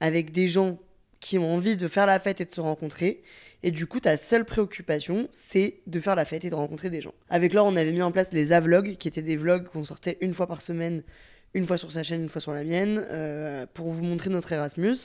avec 0.00 0.32
des 0.32 0.48
gens 0.48 0.78
qui 1.20 1.38
ont 1.38 1.54
envie 1.54 1.76
de 1.76 1.88
faire 1.88 2.06
la 2.06 2.20
fête 2.20 2.40
et 2.40 2.44
de 2.44 2.50
se 2.50 2.60
rencontrer. 2.60 3.22
Et 3.62 3.70
du 3.70 3.86
coup, 3.86 3.98
ta 3.98 4.18
seule 4.18 4.44
préoccupation, 4.44 5.26
c'est 5.32 5.80
de 5.86 5.98
faire 5.98 6.14
la 6.14 6.26
fête 6.26 6.44
et 6.44 6.50
de 6.50 6.54
rencontrer 6.54 6.90
des 6.90 7.00
gens. 7.00 7.14
Avec 7.30 7.54
Laure, 7.54 7.64
on 7.64 7.76
avait 7.76 7.92
mis 7.92 8.02
en 8.02 8.12
place 8.12 8.28
les 8.32 8.52
A-vlogs, 8.52 8.96
qui 8.96 9.08
étaient 9.08 9.22
des 9.22 9.36
vlogs 9.36 9.64
qu'on 9.64 9.84
sortait 9.84 10.18
une 10.20 10.34
fois 10.34 10.46
par 10.46 10.60
semaine, 10.60 11.02
une 11.54 11.66
fois 11.66 11.78
sur 11.78 11.90
sa 11.90 12.02
chaîne, 12.02 12.22
une 12.22 12.28
fois 12.28 12.42
sur 12.42 12.52
la 12.52 12.62
mienne, 12.62 13.02
euh, 13.10 13.64
pour 13.72 13.88
vous 13.88 14.04
montrer 14.04 14.28
notre 14.28 14.52
Erasmus. 14.52 14.96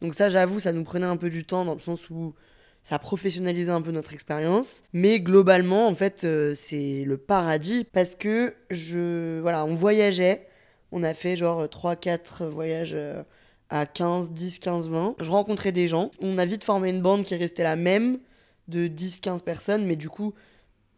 Donc 0.00 0.14
ça, 0.14 0.30
j'avoue, 0.30 0.58
ça 0.58 0.72
nous 0.72 0.84
prenait 0.84 1.06
un 1.06 1.18
peu 1.18 1.28
du 1.28 1.44
temps, 1.44 1.66
dans 1.66 1.74
le 1.74 1.80
sens 1.80 2.08
où 2.08 2.34
ça 2.82 2.94
a 2.94 2.98
professionnalisé 2.98 3.70
un 3.70 3.82
peu 3.82 3.90
notre 3.90 4.14
expérience. 4.14 4.82
Mais 4.94 5.20
globalement, 5.20 5.86
en 5.86 5.94
fait, 5.94 6.24
euh, 6.24 6.54
c'est 6.54 7.04
le 7.04 7.18
paradis 7.18 7.84
parce 7.84 8.16
que 8.16 8.54
je, 8.70 9.38
voilà, 9.40 9.66
on 9.66 9.74
voyageait. 9.74 10.46
On 10.92 11.02
a 11.02 11.12
fait 11.12 11.36
genre 11.36 11.66
3-4 11.66 12.46
voyages 12.46 12.92
euh, 12.94 13.22
à 13.70 13.86
15, 13.86 14.32
10, 14.32 14.58
15, 14.58 14.88
20. 14.88 15.16
Je 15.20 15.30
rencontrais 15.30 15.72
des 15.72 15.88
gens. 15.88 16.10
On 16.20 16.38
a 16.38 16.44
vite 16.44 16.64
formé 16.64 16.90
une 16.90 17.00
bande 17.00 17.24
qui 17.24 17.34
restait 17.36 17.64
la 17.64 17.76
même 17.76 18.18
de 18.68 18.86
10, 18.86 19.20
15 19.20 19.42
personnes. 19.42 19.84
Mais 19.84 19.96
du 19.96 20.08
coup, 20.08 20.34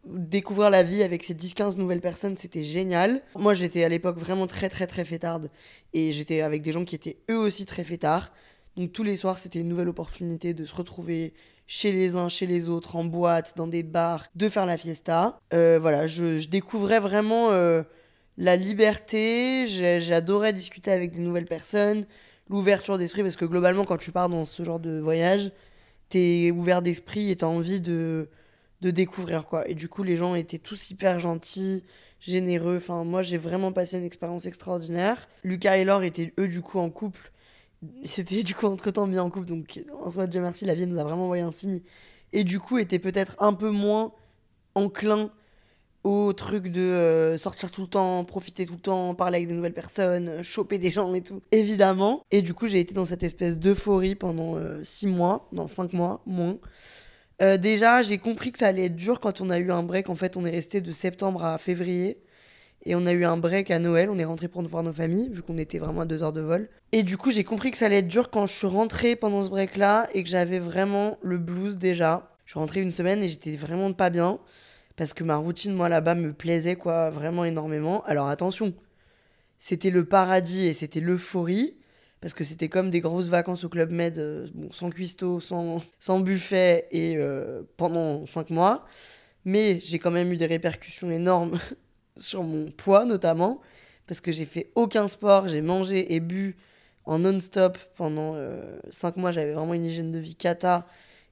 découvrir 0.04 0.70
la 0.70 0.82
vie 0.82 1.02
avec 1.02 1.24
ces 1.24 1.34
10-15 1.34 1.76
nouvelles 1.76 2.00
personnes, 2.00 2.36
c'était 2.36 2.64
génial. 2.64 3.22
Moi, 3.34 3.54
j'étais 3.54 3.84
à 3.84 3.88
l'époque 3.88 4.18
vraiment 4.18 4.46
très, 4.46 4.68
très, 4.68 4.86
très 4.86 5.04
fêtarde. 5.04 5.50
Et 5.92 6.12
j'étais 6.12 6.40
avec 6.40 6.62
des 6.62 6.72
gens 6.72 6.84
qui 6.84 6.94
étaient 6.94 7.18
eux 7.30 7.38
aussi 7.38 7.66
très 7.66 7.84
fêtards. 7.84 8.32
Donc 8.76 8.92
tous 8.92 9.02
les 9.02 9.16
soirs, 9.16 9.38
c'était 9.38 9.60
une 9.60 9.68
nouvelle 9.68 9.88
opportunité 9.88 10.54
de 10.54 10.64
se 10.64 10.74
retrouver 10.74 11.34
chez 11.66 11.92
les 11.92 12.16
uns, 12.16 12.28
chez 12.28 12.46
les 12.46 12.68
autres, 12.68 12.96
en 12.96 13.04
boîte, 13.04 13.54
dans 13.56 13.66
des 13.66 13.82
bars, 13.82 14.26
de 14.34 14.48
faire 14.48 14.66
la 14.66 14.76
fiesta. 14.76 15.38
Euh, 15.52 15.78
voilà, 15.80 16.06
je, 16.06 16.48
découvrais 16.48 16.98
vraiment 16.98 17.50
euh, 17.50 17.82
la 18.36 18.56
liberté, 18.56 19.66
j'adorais 20.00 20.52
discuter 20.52 20.90
avec 20.90 21.12
des 21.12 21.20
nouvelles 21.20 21.46
personnes, 21.46 22.06
l'ouverture 22.50 22.98
d'esprit, 22.98 23.22
parce 23.22 23.36
que 23.36 23.46
globalement, 23.46 23.84
quand 23.84 23.96
tu 23.96 24.12
pars 24.12 24.28
dans 24.28 24.44
ce 24.44 24.62
genre 24.62 24.80
de 24.80 25.00
voyage, 25.00 25.52
t'es 26.10 26.52
ouvert 26.54 26.82
d'esprit 26.82 27.30
et 27.30 27.36
t'as 27.36 27.46
envie 27.46 27.80
de, 27.80 28.28
de 28.82 28.90
découvrir, 28.90 29.46
quoi. 29.46 29.66
Et 29.68 29.74
du 29.74 29.88
coup, 29.88 30.02
les 30.02 30.16
gens 30.16 30.34
étaient 30.34 30.58
tous 30.58 30.90
hyper 30.90 31.18
gentils, 31.20 31.84
généreux. 32.20 32.76
Enfin, 32.76 33.04
moi, 33.04 33.22
j'ai 33.22 33.38
vraiment 33.38 33.72
passé 33.72 33.96
une 33.96 34.04
expérience 34.04 34.44
extraordinaire. 34.44 35.28
Lucas 35.44 35.78
et 35.78 35.84
Laure 35.84 36.02
étaient, 36.02 36.34
eux, 36.38 36.48
du 36.48 36.60
coup, 36.60 36.78
en 36.78 36.90
couple 36.90 37.30
c'était 38.04 38.42
du 38.42 38.54
coup 38.54 38.66
entre-temps 38.66 39.06
mis 39.06 39.18
en 39.18 39.30
couple, 39.30 39.46
donc 39.46 39.80
en 40.02 40.10
soi, 40.10 40.26
Dieu 40.26 40.40
merci, 40.40 40.64
la 40.64 40.74
vie 40.74 40.86
nous 40.86 40.98
a 40.98 41.04
vraiment 41.04 41.24
envoyé 41.24 41.42
un 41.42 41.52
signe. 41.52 41.80
Et 42.32 42.44
du 42.44 42.60
coup, 42.60 42.78
était 42.78 42.98
peut-être 42.98 43.36
un 43.42 43.54
peu 43.54 43.70
moins 43.70 44.12
enclin 44.74 45.30
au 46.02 46.32
truc 46.32 46.68
de 46.68 46.80
euh, 46.80 47.36
sortir 47.36 47.70
tout 47.70 47.82
le 47.82 47.86
temps, 47.86 48.24
profiter 48.24 48.64
tout 48.64 48.74
le 48.74 48.80
temps, 48.80 49.14
parler 49.14 49.36
avec 49.36 49.48
de 49.48 49.54
nouvelles 49.54 49.74
personnes, 49.74 50.42
choper 50.42 50.78
des 50.78 50.90
gens 50.90 51.12
et 51.14 51.22
tout, 51.22 51.42
évidemment. 51.52 52.24
Et 52.30 52.42
du 52.42 52.54
coup, 52.54 52.68
j'ai 52.68 52.80
été 52.80 52.94
dans 52.94 53.04
cette 53.04 53.22
espèce 53.22 53.58
d'euphorie 53.58 54.14
pendant 54.14 54.56
6 54.82 55.06
euh, 55.06 55.10
mois, 55.10 55.48
dans 55.52 55.66
5 55.66 55.92
mois, 55.92 56.22
moins. 56.26 56.58
Euh, 57.42 57.56
déjà, 57.56 58.02
j'ai 58.02 58.18
compris 58.18 58.52
que 58.52 58.58
ça 58.58 58.68
allait 58.68 58.86
être 58.86 58.96
dur 58.96 59.20
quand 59.20 59.40
on 59.40 59.50
a 59.50 59.58
eu 59.58 59.70
un 59.70 59.82
break. 59.82 60.08
En 60.08 60.14
fait, 60.14 60.36
on 60.36 60.44
est 60.44 60.50
resté 60.50 60.80
de 60.80 60.92
septembre 60.92 61.44
à 61.44 61.58
février. 61.58 62.18
Et 62.86 62.94
on 62.94 63.04
a 63.04 63.12
eu 63.12 63.26
un 63.26 63.36
break 63.36 63.70
à 63.70 63.78
Noël, 63.78 64.08
on 64.08 64.18
est 64.18 64.24
rentré 64.24 64.48
pour 64.48 64.62
voir 64.62 64.82
nos 64.82 64.94
familles, 64.94 65.28
vu 65.30 65.42
qu'on 65.42 65.58
était 65.58 65.78
vraiment 65.78 66.00
à 66.00 66.06
deux 66.06 66.22
heures 66.22 66.32
de 66.32 66.40
vol. 66.40 66.70
Et 66.92 67.02
du 67.02 67.18
coup, 67.18 67.30
j'ai 67.30 67.44
compris 67.44 67.70
que 67.70 67.76
ça 67.76 67.86
allait 67.86 67.98
être 67.98 68.08
dur 68.08 68.30
quand 68.30 68.46
je 68.46 68.54
suis 68.54 68.66
rentrée 68.66 69.16
pendant 69.16 69.42
ce 69.42 69.50
break-là 69.50 70.08
et 70.14 70.24
que 70.24 70.30
j'avais 70.30 70.58
vraiment 70.58 71.18
le 71.20 71.36
blues 71.36 71.76
déjà. 71.76 72.30
Je 72.46 72.52
suis 72.52 72.58
rentrée 72.58 72.80
une 72.80 72.90
semaine 72.90 73.22
et 73.22 73.28
j'étais 73.28 73.52
vraiment 73.52 73.92
pas 73.92 74.08
bien. 74.08 74.38
Parce 75.00 75.14
que 75.14 75.24
ma 75.24 75.36
routine, 75.36 75.72
moi, 75.72 75.88
là-bas, 75.88 76.14
me 76.14 76.34
plaisait, 76.34 76.76
quoi, 76.76 77.08
vraiment 77.08 77.46
énormément. 77.46 78.02
Alors 78.04 78.28
attention, 78.28 78.74
c'était 79.58 79.88
le 79.88 80.04
paradis 80.04 80.66
et 80.66 80.74
c'était 80.74 81.00
l'euphorie. 81.00 81.78
Parce 82.20 82.34
que 82.34 82.44
c'était 82.44 82.68
comme 82.68 82.90
des 82.90 83.00
grosses 83.00 83.28
vacances 83.28 83.64
au 83.64 83.70
Club 83.70 83.92
Med, 83.92 84.18
euh, 84.18 84.48
bon, 84.52 84.70
sans 84.72 84.90
cuistot, 84.90 85.40
sans, 85.40 85.80
sans 86.00 86.20
buffet 86.20 86.86
et 86.90 87.16
euh, 87.16 87.62
pendant 87.78 88.26
cinq 88.26 88.50
mois. 88.50 88.84
Mais 89.46 89.80
j'ai 89.82 89.98
quand 89.98 90.10
même 90.10 90.30
eu 90.34 90.36
des 90.36 90.44
répercussions 90.44 91.10
énormes 91.10 91.58
sur 92.18 92.42
mon 92.42 92.70
poids 92.70 93.06
notamment, 93.06 93.62
parce 94.06 94.20
que 94.20 94.32
j'ai 94.32 94.44
fait 94.44 94.70
aucun 94.74 95.08
sport, 95.08 95.48
j'ai 95.48 95.62
mangé 95.62 96.14
et 96.14 96.20
bu 96.20 96.58
en 97.06 97.20
non-stop 97.20 97.78
pendant 97.96 98.36
5 98.90 99.16
mois, 99.16 99.32
j'avais 99.32 99.54
vraiment 99.54 99.72
une 99.72 99.86
hygiène 99.86 100.12
de 100.12 100.18
vie 100.18 100.34
cata. 100.34 100.86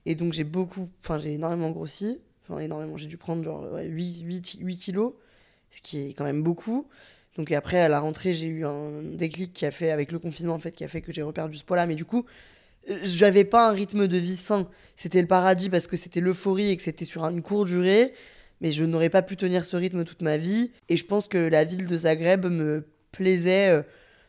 Et 0.06 0.14
donc 0.14 0.32
j'ai 0.32 0.44
beaucoup, 0.44 0.88
enfin 1.04 1.18
j'ai 1.18 1.34
énormément 1.34 1.70
grossi. 1.70 2.18
Énormément, 2.60 2.96
j'ai 2.96 3.06
dû 3.06 3.16
prendre 3.16 3.44
genre 3.44 3.66
8, 3.80 4.20
8, 4.22 4.56
8 4.60 4.76
kilos, 4.76 5.12
ce 5.70 5.80
qui 5.80 6.08
est 6.08 6.14
quand 6.14 6.24
même 6.24 6.42
beaucoup. 6.42 6.86
Donc 7.36 7.52
après, 7.52 7.78
à 7.78 7.88
la 7.88 8.00
rentrée, 8.00 8.34
j'ai 8.34 8.48
eu 8.48 8.64
un 8.64 9.02
déclic 9.02 9.52
qui 9.52 9.64
a 9.64 9.70
fait, 9.70 9.90
avec 9.90 10.10
le 10.10 10.18
confinement, 10.18 10.54
en 10.54 10.58
fait, 10.58 10.72
qui 10.72 10.84
a 10.84 10.88
fait 10.88 11.00
que 11.00 11.12
j'ai 11.12 11.22
reperdu 11.22 11.56
ce 11.56 11.64
poids-là. 11.64 11.86
Mais 11.86 11.94
du 11.94 12.04
coup, 12.04 12.26
j'avais 13.02 13.44
pas 13.44 13.68
un 13.68 13.72
rythme 13.72 14.08
de 14.08 14.16
vie 14.16 14.36
sain. 14.36 14.68
C'était 14.96 15.20
le 15.20 15.28
paradis 15.28 15.68
parce 15.68 15.86
que 15.86 15.96
c'était 15.96 16.20
l'euphorie 16.20 16.70
et 16.70 16.76
que 16.76 16.82
c'était 16.82 17.04
sur 17.04 17.24
une 17.24 17.42
courte 17.42 17.68
durée. 17.68 18.12
Mais 18.60 18.72
je 18.72 18.84
n'aurais 18.84 19.08
pas 19.08 19.22
pu 19.22 19.36
tenir 19.36 19.64
ce 19.64 19.76
rythme 19.76 20.04
toute 20.04 20.22
ma 20.22 20.36
vie. 20.36 20.72
Et 20.88 20.96
je 20.96 21.04
pense 21.04 21.28
que 21.28 21.38
la 21.38 21.64
ville 21.64 21.86
de 21.86 21.96
Zagreb 21.96 22.46
me 22.46 22.84
plaisait, 23.12 23.68
euh, 23.68 23.82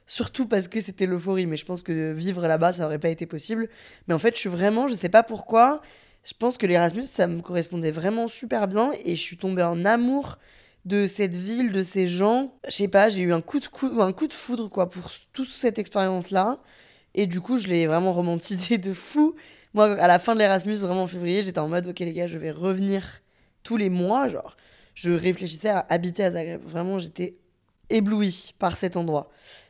surtout 0.06 0.46
parce 0.46 0.68
que 0.68 0.80
c'était 0.80 1.08
l'euphorie. 1.08 1.48
Mais 1.48 1.58
je 1.58 1.66
pense 1.66 1.82
que 1.82 2.14
vivre 2.14 2.48
là-bas, 2.48 2.74
ça 2.74 2.84
n'aurait 2.84 3.00
pas 3.00 3.10
été 3.10 3.26
possible. 3.26 3.70
Mais 4.08 4.14
en 4.14 4.20
fait, 4.20 4.36
je 4.36 4.40
suis 4.40 4.50
vraiment, 4.50 4.88
je 4.88 4.94
sais 4.94 5.10
pas 5.10 5.24
pourquoi, 5.24 5.82
je 6.24 6.34
pense 6.38 6.58
que 6.58 6.66
l'Erasmus, 6.66 7.06
ça 7.06 7.28
me 7.28 7.42
correspondait 7.42 7.92
vraiment 7.92 8.28
super 8.28 8.68
bien. 8.68 8.92
Et 9.06 9.16
je 9.16 9.22
suis 9.22 9.38
tombée 9.38 9.64
en 9.64 9.86
amour 9.86 10.38
de 10.86 11.08
cette 11.08 11.34
ville, 11.34 11.72
de 11.72 11.84
ces 11.84 12.08
gens. 12.08 12.54
Je 12.68 12.72
sais 12.72 12.88
pas, 12.88 13.10
j'ai 13.10 13.22
eu 13.22 13.34
un 13.34 13.42
coup 13.42 13.60
de 13.60 14.02
un 14.02 14.14
coup 14.14 14.28
de 14.28 14.34
foudre 14.34 14.70
quoi 14.70 14.90
pour 14.90 15.12
toute 15.34 15.50
cette 15.50 15.80
expérience 15.80 16.30
là. 16.30 16.60
Et 17.16 17.28
du 17.28 17.42
coup, 17.42 17.58
je 17.58 17.68
l'ai 17.68 17.88
vraiment 17.88 18.14
romantisé 18.14 18.78
de 18.78 18.94
fou. 18.94 19.36
Moi, 19.74 20.00
à 20.00 20.08
la 20.08 20.20
fin 20.20 20.34
de 20.34 20.40
l'Erasmus, 20.40 20.76
vraiment 20.76 21.04
en 21.04 21.08
février, 21.08 21.44
j'étais 21.44 21.60
en 21.60 21.70
mode 21.70 21.88
ok 21.88 22.00
les 22.00 22.14
gars, 22.14 22.28
je 22.28 22.38
vais 22.38 22.52
revenir 22.52 23.22
tous 23.64 23.78
les 23.78 23.90
mois. 23.90 24.30
Genre, 24.30 24.58
je 24.96 25.12
réfléchissais 25.12 25.70
à 25.70 25.86
habiter 25.90 26.24
à 26.24 26.32
Zagreb. 26.32 26.62
Vraiment, 26.66 27.00
j'étais 27.00 27.38
éblouie 27.90 28.54
par 28.60 28.78
cet 28.78 28.98
endroit. 28.98 29.30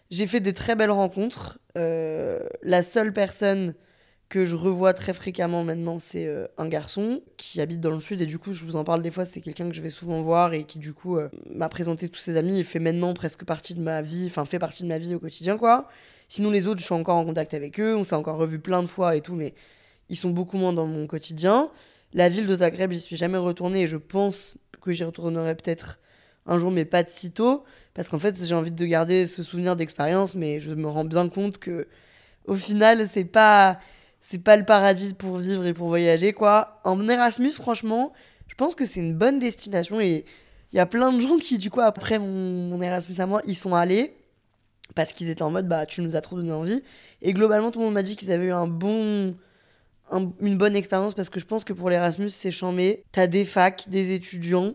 J'ai 0.09 0.27
fait 0.27 0.39
des 0.39 0.53
très 0.53 0.75
belles 0.75 0.91
rencontres. 0.91 1.59
Euh, 1.77 2.39
la 2.63 2.83
seule 2.83 3.13
personne 3.13 3.75
que 4.29 4.45
je 4.45 4.55
revois 4.55 4.93
très 4.93 5.13
fréquemment 5.13 5.63
maintenant, 5.63 5.97
c'est 5.97 6.27
euh, 6.27 6.45
un 6.59 6.67
garçon 6.67 7.21
qui 7.35 7.59
habite 7.61 7.81
dans 7.81 7.89
le 7.89 7.99
sud 7.99 8.21
et 8.21 8.27
du 8.27 8.37
coup, 8.37 8.53
je 8.53 8.63
vous 8.63 8.75
en 8.75 8.83
parle 8.83 9.01
des 9.01 9.09
fois, 9.09 9.25
c'est 9.25 9.41
quelqu'un 9.41 9.67
que 9.67 9.75
je 9.75 9.81
vais 9.81 9.89
souvent 9.89 10.21
voir 10.21 10.53
et 10.53 10.65
qui 10.65 10.77
du 10.77 10.93
coup 10.93 11.17
euh, 11.17 11.29
m'a 11.49 11.67
présenté 11.67 12.09
tous 12.09 12.19
ses 12.19 12.37
amis 12.37 12.59
et 12.59 12.63
fait 12.63 12.79
maintenant 12.79 13.15
presque 13.15 13.43
partie 13.43 13.73
de 13.73 13.81
ma 13.81 14.03
vie, 14.03 14.27
enfin 14.27 14.45
fait 14.45 14.59
partie 14.59 14.83
de 14.83 14.87
ma 14.87 14.99
vie 14.99 15.15
au 15.15 15.19
quotidien 15.19 15.57
quoi. 15.57 15.89
Sinon 16.27 16.51
les 16.51 16.67
autres, 16.67 16.79
je 16.79 16.85
suis 16.85 16.93
encore 16.93 17.17
en 17.17 17.25
contact 17.25 17.55
avec 17.55 17.79
eux, 17.79 17.97
on 17.97 18.03
s'est 18.03 18.13
encore 18.13 18.37
revu 18.37 18.59
plein 18.59 18.83
de 18.83 18.87
fois 18.87 19.15
et 19.15 19.21
tout, 19.21 19.33
mais 19.33 19.55
ils 20.09 20.15
sont 20.15 20.29
beaucoup 20.29 20.57
moins 20.57 20.73
dans 20.73 20.85
mon 20.85 21.07
quotidien. 21.07 21.71
La 22.13 22.29
ville 22.29 22.45
de 22.45 22.55
Zagreb, 22.55 22.91
j'y 22.91 22.99
suis 22.99 23.17
jamais 23.17 23.39
retournée 23.39 23.83
et 23.83 23.87
je 23.87 23.97
pense 23.97 24.57
que 24.79 24.91
j'y 24.91 25.03
retournerai 25.03 25.55
peut-être 25.55 25.99
un 26.45 26.59
jour, 26.59 26.69
mais 26.69 26.85
pas 26.85 27.01
de 27.01 27.09
sitôt, 27.09 27.63
parce 27.95 28.09
qu'en 28.09 28.19
fait 28.19 28.35
j'ai 28.43 28.53
envie 28.53 28.71
de 28.71 28.85
garder 28.85 29.25
ce 29.25 29.41
souvenir 29.41 29.75
d'expérience, 29.75 30.35
mais 30.35 30.61
je 30.61 30.69
me 30.69 30.87
rends 30.87 31.05
bien 31.05 31.29
compte 31.29 31.57
que 31.57 31.87
au 32.45 32.53
final 32.53 33.07
c'est 33.07 33.25
pas 33.25 33.79
c'est 34.21 34.43
pas 34.43 34.57
le 34.57 34.65
paradis 34.65 35.13
pour 35.13 35.37
vivre 35.37 35.65
et 35.65 35.73
pour 35.73 35.87
voyager, 35.87 36.33
quoi. 36.33 36.79
En 36.83 37.07
Erasmus, 37.07 37.53
franchement, 37.53 38.13
je 38.47 38.55
pense 38.55 38.75
que 38.75 38.85
c'est 38.85 38.99
une 38.99 39.13
bonne 39.13 39.39
destination 39.39 39.99
et 40.01 40.25
il 40.71 40.75
y 40.75 40.79
a 40.79 40.85
plein 40.85 41.11
de 41.11 41.19
gens 41.19 41.37
qui, 41.37 41.57
du 41.57 41.69
coup, 41.69 41.81
après 41.81 42.19
mon, 42.19 42.81
Erasmus 42.81 43.15
à 43.19 43.25
moi, 43.25 43.41
ils 43.45 43.55
sont 43.55 43.73
allés 43.73 44.13
parce 44.95 45.13
qu'ils 45.13 45.29
étaient 45.29 45.43
en 45.43 45.51
mode, 45.51 45.67
bah, 45.67 45.85
tu 45.85 46.01
nous 46.01 46.15
as 46.15 46.21
trop 46.21 46.35
donné 46.35 46.51
envie. 46.51 46.83
Et 47.21 47.33
globalement, 47.33 47.71
tout 47.71 47.79
le 47.79 47.85
monde 47.85 47.93
m'a 47.93 48.03
dit 48.03 48.15
qu'ils 48.15 48.31
avaient 48.31 48.47
eu 48.47 48.51
un 48.51 48.67
bon, 48.67 49.35
une 50.11 50.57
bonne 50.57 50.75
expérience 50.75 51.13
parce 51.13 51.29
que 51.29 51.39
je 51.39 51.45
pense 51.45 51.63
que 51.63 51.73
pour 51.73 51.89
l'Erasmus, 51.89 52.29
c'est 52.29 52.51
chambé. 52.51 53.03
T'as 53.11 53.27
des 53.27 53.45
facs, 53.45 53.89
des 53.89 54.13
étudiants. 54.13 54.73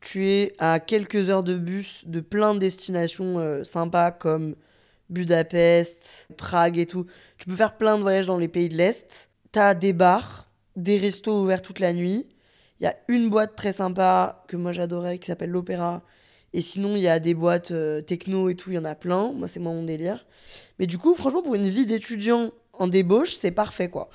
Tu 0.00 0.26
es 0.26 0.54
à 0.58 0.80
quelques 0.80 1.28
heures 1.28 1.42
de 1.42 1.56
bus 1.56 2.04
de 2.06 2.20
plein 2.20 2.54
de 2.54 2.58
destinations 2.58 3.38
euh, 3.38 3.64
sympas 3.64 4.10
comme 4.10 4.56
Budapest, 5.10 6.28
Prague 6.36 6.78
et 6.78 6.86
tout. 6.86 7.06
Tu 7.38 7.46
peux 7.46 7.56
faire 7.56 7.76
plein 7.76 7.96
de 7.96 8.02
voyages 8.02 8.26
dans 8.26 8.38
les 8.38 8.48
pays 8.48 8.68
de 8.68 8.76
l'Est. 8.76 9.28
T'as 9.52 9.74
des 9.74 9.92
bars, 9.92 10.48
des 10.76 10.96
restos 10.96 11.42
ouverts 11.42 11.62
toute 11.62 11.80
la 11.80 11.92
nuit. 11.92 12.28
Il 12.78 12.84
y 12.84 12.86
a 12.86 12.96
une 13.08 13.28
boîte 13.28 13.56
très 13.56 13.72
sympa 13.72 14.44
que 14.48 14.56
moi 14.56 14.72
j'adorais 14.72 15.18
qui 15.18 15.26
s'appelle 15.26 15.50
l'Opéra. 15.50 16.02
Et 16.52 16.62
sinon, 16.62 16.96
il 16.96 17.02
y 17.02 17.08
a 17.08 17.20
des 17.20 17.34
boîtes 17.34 17.70
euh, 17.70 18.00
techno 18.00 18.48
et 18.48 18.56
tout, 18.56 18.70
il 18.70 18.74
y 18.74 18.78
en 18.78 18.84
a 18.84 18.94
plein. 18.94 19.32
Moi, 19.32 19.46
c'est 19.46 19.60
mon 19.60 19.84
délire. 19.84 20.26
Mais 20.78 20.86
du 20.86 20.98
coup, 20.98 21.14
franchement, 21.14 21.42
pour 21.42 21.54
une 21.54 21.68
vie 21.68 21.86
d'étudiant 21.86 22.50
en 22.72 22.88
débauche, 22.88 23.34
c'est 23.34 23.50
parfait 23.50 23.88
quoi. 23.88 24.08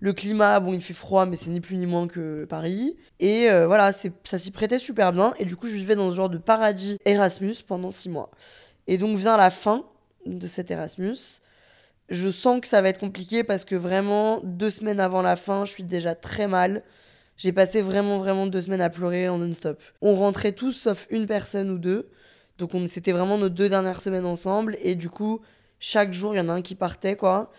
Le 0.00 0.12
climat, 0.12 0.60
bon, 0.60 0.74
il 0.74 0.82
fait 0.82 0.94
froid, 0.94 1.24
mais 1.24 1.36
c'est 1.36 1.48
ni 1.48 1.60
plus 1.60 1.76
ni 1.76 1.86
moins 1.86 2.06
que 2.06 2.44
Paris. 2.44 2.96
Et 3.18 3.50
euh, 3.50 3.66
voilà, 3.66 3.92
ça 3.92 4.38
s'y 4.38 4.50
prêtait 4.50 4.78
super 4.78 5.12
bien. 5.12 5.32
Et 5.38 5.44
du 5.44 5.56
coup, 5.56 5.68
je 5.68 5.74
vivais 5.74 5.96
dans 5.96 6.10
ce 6.10 6.16
genre 6.16 6.28
de 6.28 6.38
paradis 6.38 6.98
Erasmus 7.06 7.56
pendant 7.66 7.90
six 7.90 8.08
mois. 8.08 8.30
Et 8.88 8.98
donc 8.98 9.16
vient 9.16 9.36
la 9.36 9.50
fin, 9.50 9.84
de 10.26 10.46
cet 10.46 10.70
Erasmus. 10.70 11.16
Je 12.08 12.30
sens 12.30 12.60
que 12.60 12.68
ça 12.68 12.82
va 12.82 12.88
être 12.88 13.00
compliqué 13.00 13.42
parce 13.42 13.64
que 13.64 13.74
vraiment, 13.74 14.40
deux 14.44 14.70
semaines 14.70 15.00
avant 15.00 15.22
la 15.22 15.36
fin, 15.36 15.64
je 15.64 15.72
suis 15.72 15.84
déjà 15.84 16.14
très 16.14 16.46
mal. 16.46 16.82
J'ai 17.36 17.52
passé 17.52 17.82
vraiment, 17.82 18.18
vraiment 18.18 18.46
deux 18.46 18.62
semaines 18.62 18.80
à 18.80 18.90
pleurer 18.90 19.28
en 19.28 19.38
non-stop. 19.38 19.80
On 20.00 20.14
rentrait 20.14 20.52
tous 20.52 20.72
sauf 20.72 21.06
une 21.10 21.26
personne 21.26 21.70
ou 21.70 21.78
deux. 21.78 22.08
Donc 22.58 22.70
c'était 22.88 23.12
vraiment 23.12 23.38
nos 23.38 23.48
deux 23.48 23.68
dernières 23.68 24.00
semaines 24.00 24.24
ensemble. 24.24 24.76
Et 24.82 24.94
du 24.94 25.10
coup, 25.10 25.40
chaque 25.80 26.12
jour, 26.12 26.34
il 26.34 26.38
y 26.38 26.40
en 26.40 26.48
a 26.48 26.52
un 26.52 26.62
qui 26.62 26.74
partait, 26.74 27.16
quoi. 27.16 27.52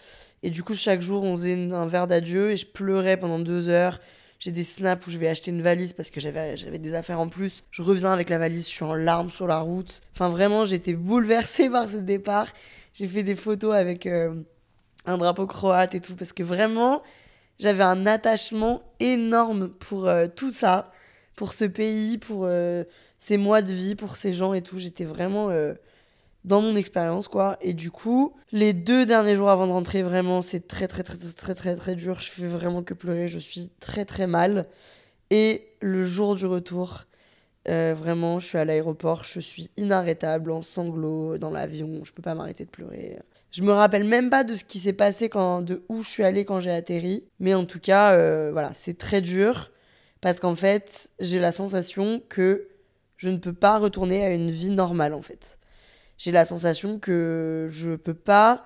Et 0.44 0.50
du 0.50 0.64
coup, 0.64 0.74
chaque 0.74 1.02
jour, 1.02 1.24
on 1.24 1.36
faisait 1.36 1.72
un 1.72 1.88
verre 1.88 2.08
d'adieu 2.08 2.52
et 2.52 2.58
je 2.58 2.66
pleurais 2.66 3.18
pendant 3.18 3.40
deux 3.40 3.68
heures. 3.68 4.00
J'ai 4.40 4.52
des 4.52 4.64
snaps 4.64 5.06
où 5.08 5.12
je 5.12 5.18
vais 5.18 5.28
acheter 5.28 5.50
une 5.50 5.62
valise 5.62 5.94
parce 5.94 6.12
que 6.12 6.20
j'avais, 6.20 6.56
des 6.56 6.94
affaires 6.94 7.20
en 7.20 7.28
plus. 7.28 7.64
Je 7.72 7.82
reviens 7.82 8.12
avec 8.12 8.30
la 8.30 8.38
valise, 8.38 8.68
je 8.68 8.74
suis 8.74 8.84
en 8.84 8.94
larmes 8.94 9.32
sur 9.32 9.48
la 9.48 9.60
route. 9.60 10.02
Enfin, 10.14 10.30
vraiment, 10.30 10.66
j'étais 10.66 10.94
bouleversée 10.94 11.70
par 11.72 11.90
ce 11.90 11.98
départ. 11.98 12.48
J'ai 12.94 13.08
fait 13.08 13.24
des 13.24 13.36
photos 13.36 13.74
avec 13.76 14.06
euh, 14.06 14.36
un 15.06 15.18
drapeau 15.18 15.48
croate 15.48 15.96
et 15.96 16.02
tout 16.02 16.16
parce 16.16 16.34
que 16.34 16.44
vraiment, 16.44 17.02
j'avais 17.60 17.84
un 17.84 18.06
attachement 18.06 18.82
énorme 19.00 19.70
pour 19.70 20.08
euh, 20.08 20.28
tout 20.28 20.54
ça, 20.54 20.92
pour 21.36 21.54
ce 21.54 21.66
pays, 21.66 22.20
pour 22.20 22.46
euh, 22.46 22.84
ces 23.18 23.38
mois 23.38 23.64
de 23.64 23.74
vie, 23.74 23.96
pour 23.96 24.18
ces 24.18 24.34
gens 24.34 24.54
et 24.54 24.62
tout. 24.62 24.78
J'étais 24.78 25.06
vraiment 25.06 25.50
dans 26.48 26.62
mon 26.62 26.78
expérience, 26.78 27.28
quoi. 27.28 27.58
Et 27.60 27.74
du 27.74 27.92
coup, 27.92 28.34
les 28.54 28.72
deux 28.72 29.06
derniers 29.06 29.36
jours 29.36 29.50
avant 29.50 29.68
de 29.68 29.74
rentrer, 29.74 30.02
vraiment, 30.02 30.40
c'est 30.40 30.66
très, 30.66 30.88
très, 30.88 31.04
très, 31.04 31.18
très, 31.18 31.34
très, 31.34 31.56
très, 31.56 31.76
très 31.76 31.96
dur. 31.96 32.22
Je 32.22 32.32
fais 32.32 32.48
vraiment 32.48 32.84
que 32.84 32.94
pleurer. 32.94 33.28
Je 33.28 33.38
suis 33.38 33.70
très, 33.82 34.06
très 34.06 34.28
mal. 34.28 34.66
Et 35.30 35.68
le 35.82 36.06
jour 36.06 36.38
du 36.38 36.46
retour, 36.46 37.04
euh, 37.68 37.94
vraiment, 37.96 38.40
je 38.40 38.46
suis 38.48 38.58
à 38.58 38.64
l'aéroport. 38.64 39.26
Je 39.26 39.42
suis 39.42 39.70
inarrêtable, 39.76 40.52
en 40.52 40.62
sanglots, 40.62 41.38
dans 41.38 41.50
l'avion. 41.50 42.00
Je 42.06 42.14
peux 42.14 42.22
pas 42.22 42.34
m'arrêter 42.34 42.64
de 42.64 42.70
pleurer. 42.70 43.20
Je 43.52 43.62
me 43.62 43.74
rappelle 43.74 44.06
même 44.06 44.30
pas 44.30 44.46
de 44.46 44.56
ce 44.56 44.64
qui 44.64 44.80
s'est 44.80 44.94
passé 44.94 45.28
quand, 45.28 45.62
de 45.62 45.84
où 45.90 46.02
je 46.02 46.08
suis 46.08 46.24
allée 46.24 46.46
quand 46.46 46.62
j'ai 46.62 46.72
atterri. 46.72 47.26
Mais 47.42 47.56
en 47.56 47.66
tout 47.66 47.82
cas, 47.82 48.14
euh, 48.14 48.52
voilà, 48.54 48.72
c'est 48.74 48.98
très 48.98 49.20
dur. 49.20 49.72
Parce 50.22 50.40
qu'en 50.40 50.56
fait, 50.56 51.10
j'ai 51.20 51.40
la 51.40 51.52
sensation 51.52 52.22
que 52.30 52.70
je 53.18 53.30
ne 53.30 53.38
peux 53.38 53.54
pas 53.54 53.80
retourner 53.80 54.24
à 54.24 54.30
une 54.30 54.50
vie 54.50 54.72
normale, 54.72 55.14
en 55.14 55.22
fait 55.22 55.57
j'ai 56.18 56.32
la 56.32 56.46
sensation 56.46 57.00
que 57.00 57.68
je 57.72 57.96
peux 57.96 58.14
pas 58.14 58.66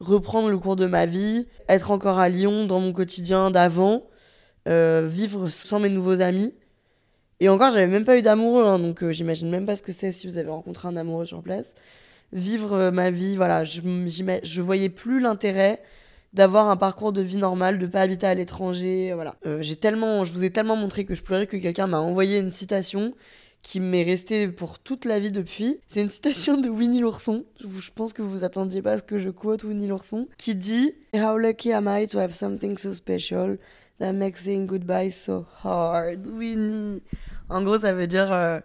reprendre 0.00 0.48
le 0.48 0.58
cours 0.58 0.76
de 0.76 0.86
ma 0.86 1.06
vie, 1.06 1.46
être 1.68 1.90
encore 1.90 2.18
à 2.18 2.28
Lyon 2.28 2.66
dans 2.66 2.80
mon 2.80 2.92
quotidien 2.92 3.50
d'avant, 3.50 4.06
euh, 4.68 5.08
vivre 5.10 5.50
sans 5.50 5.78
mes 5.78 5.90
nouveaux 5.90 6.20
amis. 6.20 6.56
Et 7.38 7.48
encore, 7.48 7.70
j'avais 7.72 7.86
même 7.86 8.04
pas 8.04 8.18
eu 8.18 8.22
d'amoureux, 8.22 8.64
hein, 8.64 8.78
donc 8.78 9.02
euh, 9.02 9.12
j'imagine 9.12 9.48
même 9.50 9.66
pas 9.66 9.76
ce 9.76 9.82
que 9.82 9.92
c'est 9.92 10.12
si 10.12 10.26
vous 10.26 10.38
avez 10.38 10.50
rencontré 10.50 10.88
un 10.88 10.96
amoureux 10.96 11.26
sur 11.26 11.42
place. 11.42 11.74
Vivre 12.32 12.72
euh, 12.72 12.90
ma 12.90 13.10
vie, 13.10 13.36
voilà, 13.36 13.64
je, 13.64 13.80
je 14.42 14.60
voyais 14.60 14.88
plus 14.88 15.20
l'intérêt 15.20 15.82
d'avoir 16.32 16.70
un 16.70 16.76
parcours 16.76 17.12
de 17.12 17.22
vie 17.22 17.36
normal, 17.36 17.78
de 17.78 17.86
pas 17.86 18.02
habiter 18.02 18.26
à 18.26 18.34
l'étranger, 18.34 19.12
voilà. 19.14 19.34
j'ai 19.62 19.74
tellement, 19.74 20.24
je 20.24 20.32
vous 20.32 20.44
ai 20.44 20.50
tellement 20.50 20.76
montré 20.76 21.04
que 21.04 21.16
je 21.16 21.24
pleurais 21.24 21.48
que 21.48 21.56
quelqu'un 21.56 21.88
m'a 21.88 21.98
envoyé 21.98 22.38
une 22.38 22.52
citation 22.52 23.14
qui 23.62 23.80
m'est 23.80 24.02
restée 24.02 24.48
pour 24.48 24.78
toute 24.78 25.04
la 25.04 25.18
vie 25.18 25.32
depuis. 25.32 25.78
C'est 25.86 26.02
une 26.02 26.10
citation 26.10 26.56
de 26.56 26.68
Winnie 26.68 27.00
l'ourson. 27.00 27.44
Je 27.60 27.90
pense 27.94 28.12
que 28.12 28.22
vous 28.22 28.44
attendiez 28.44 28.82
pas 28.82 28.92
à 28.92 28.98
ce 28.98 29.02
que 29.02 29.18
je 29.18 29.30
quote 29.30 29.64
Winnie 29.64 29.88
l'ourson, 29.88 30.28
qui 30.38 30.54
dit 30.54 30.94
How 31.14 31.36
lucky 31.36 31.72
am 31.72 31.88
I 31.88 32.06
to 32.08 32.18
have 32.18 32.32
something 32.32 32.78
so 32.78 32.94
special 32.94 33.58
that 33.98 34.12
makes 34.12 34.42
saying 34.44 34.66
goodbye 34.66 35.10
so 35.10 35.46
hard? 35.62 36.26
Winnie. 36.26 37.02
En 37.48 37.62
gros, 37.62 37.80
ça 37.80 37.92
veut 37.92 38.06
dire 38.06 38.32
euh, 38.32 38.60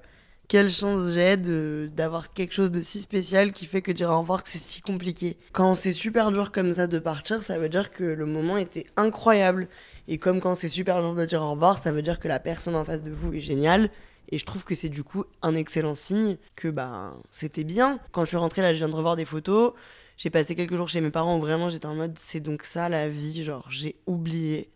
quelle 0.47 0.69
chance 0.69 1.11
j'ai 1.13 1.37
d'avoir 1.37 2.31
quelque 2.33 2.53
chose 2.53 2.71
de 2.71 2.81
si 2.81 3.01
spécial 3.01 3.51
qui 3.51 3.65
fait 3.65 3.81
que 3.81 3.91
dire 3.91 4.09
au 4.09 4.19
revoir 4.19 4.43
c'est 4.45 4.59
si 4.59 4.81
compliqué. 4.81 5.37
Quand 5.51 5.75
c'est 5.75 5.93
super 5.93 6.31
dur 6.31 6.51
comme 6.51 6.73
ça 6.73 6.87
de 6.87 6.99
partir, 6.99 7.43
ça 7.43 7.57
veut 7.57 7.69
dire 7.69 7.91
que 7.91 8.03
le 8.03 8.25
moment 8.25 8.57
était 8.57 8.85
incroyable. 8.95 9.67
Et 10.07 10.19
comme 10.19 10.39
quand 10.39 10.55
c'est 10.55 10.69
super 10.69 11.01
dur 11.01 11.15
de 11.15 11.25
dire 11.25 11.41
au 11.41 11.51
revoir, 11.51 11.79
ça 11.79 11.91
veut 11.91 12.03
dire 12.03 12.19
que 12.19 12.27
la 12.27 12.39
personne 12.39 12.75
en 12.75 12.85
face 12.85 13.03
de 13.03 13.11
vous 13.11 13.33
est 13.33 13.39
géniale 13.39 13.89
et 14.31 14.37
je 14.37 14.45
trouve 14.45 14.63
que 14.63 14.75
c'est 14.75 14.89
du 14.89 15.03
coup 15.03 15.25
un 15.41 15.55
excellent 15.55 15.95
signe 15.95 16.37
que 16.55 16.67
bah, 16.67 17.13
c'était 17.31 17.63
bien. 17.63 17.99
Quand 18.11 18.23
je 18.23 18.29
suis 18.29 18.37
rentrée 18.37 18.61
là, 18.61 18.73
je 18.73 18.77
viens 18.79 18.89
de 18.89 18.95
revoir 18.95 19.15
des 19.15 19.25
photos. 19.25 19.73
J'ai 20.17 20.29
passé 20.29 20.55
quelques 20.55 20.75
jours 20.75 20.87
chez 20.87 21.01
mes 21.01 21.11
parents 21.11 21.37
où 21.37 21.41
vraiment 21.41 21.69
j'étais 21.69 21.87
en 21.87 21.95
mode 21.95 22.17
c'est 22.19 22.39
donc 22.39 22.63
ça 22.63 22.89
la 22.89 23.09
vie, 23.09 23.43
genre 23.43 23.69
j'ai 23.69 23.95
oublié. 24.05 24.69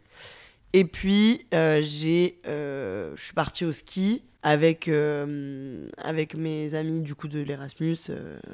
Et 0.74 0.86
puis 0.86 1.48
euh, 1.53 1.82
j'ai, 1.82 2.39
euh, 2.48 3.13
je 3.15 3.24
suis 3.24 3.34
partie 3.34 3.65
au 3.65 3.72
ski 3.72 4.24
avec, 4.44 4.88
euh, 4.88 5.88
avec 5.98 6.36
mes 6.36 6.75
amis 6.75 7.01
du 7.01 7.15
coup 7.15 7.27
de 7.27 7.39
l'Erasmus, 7.39 7.98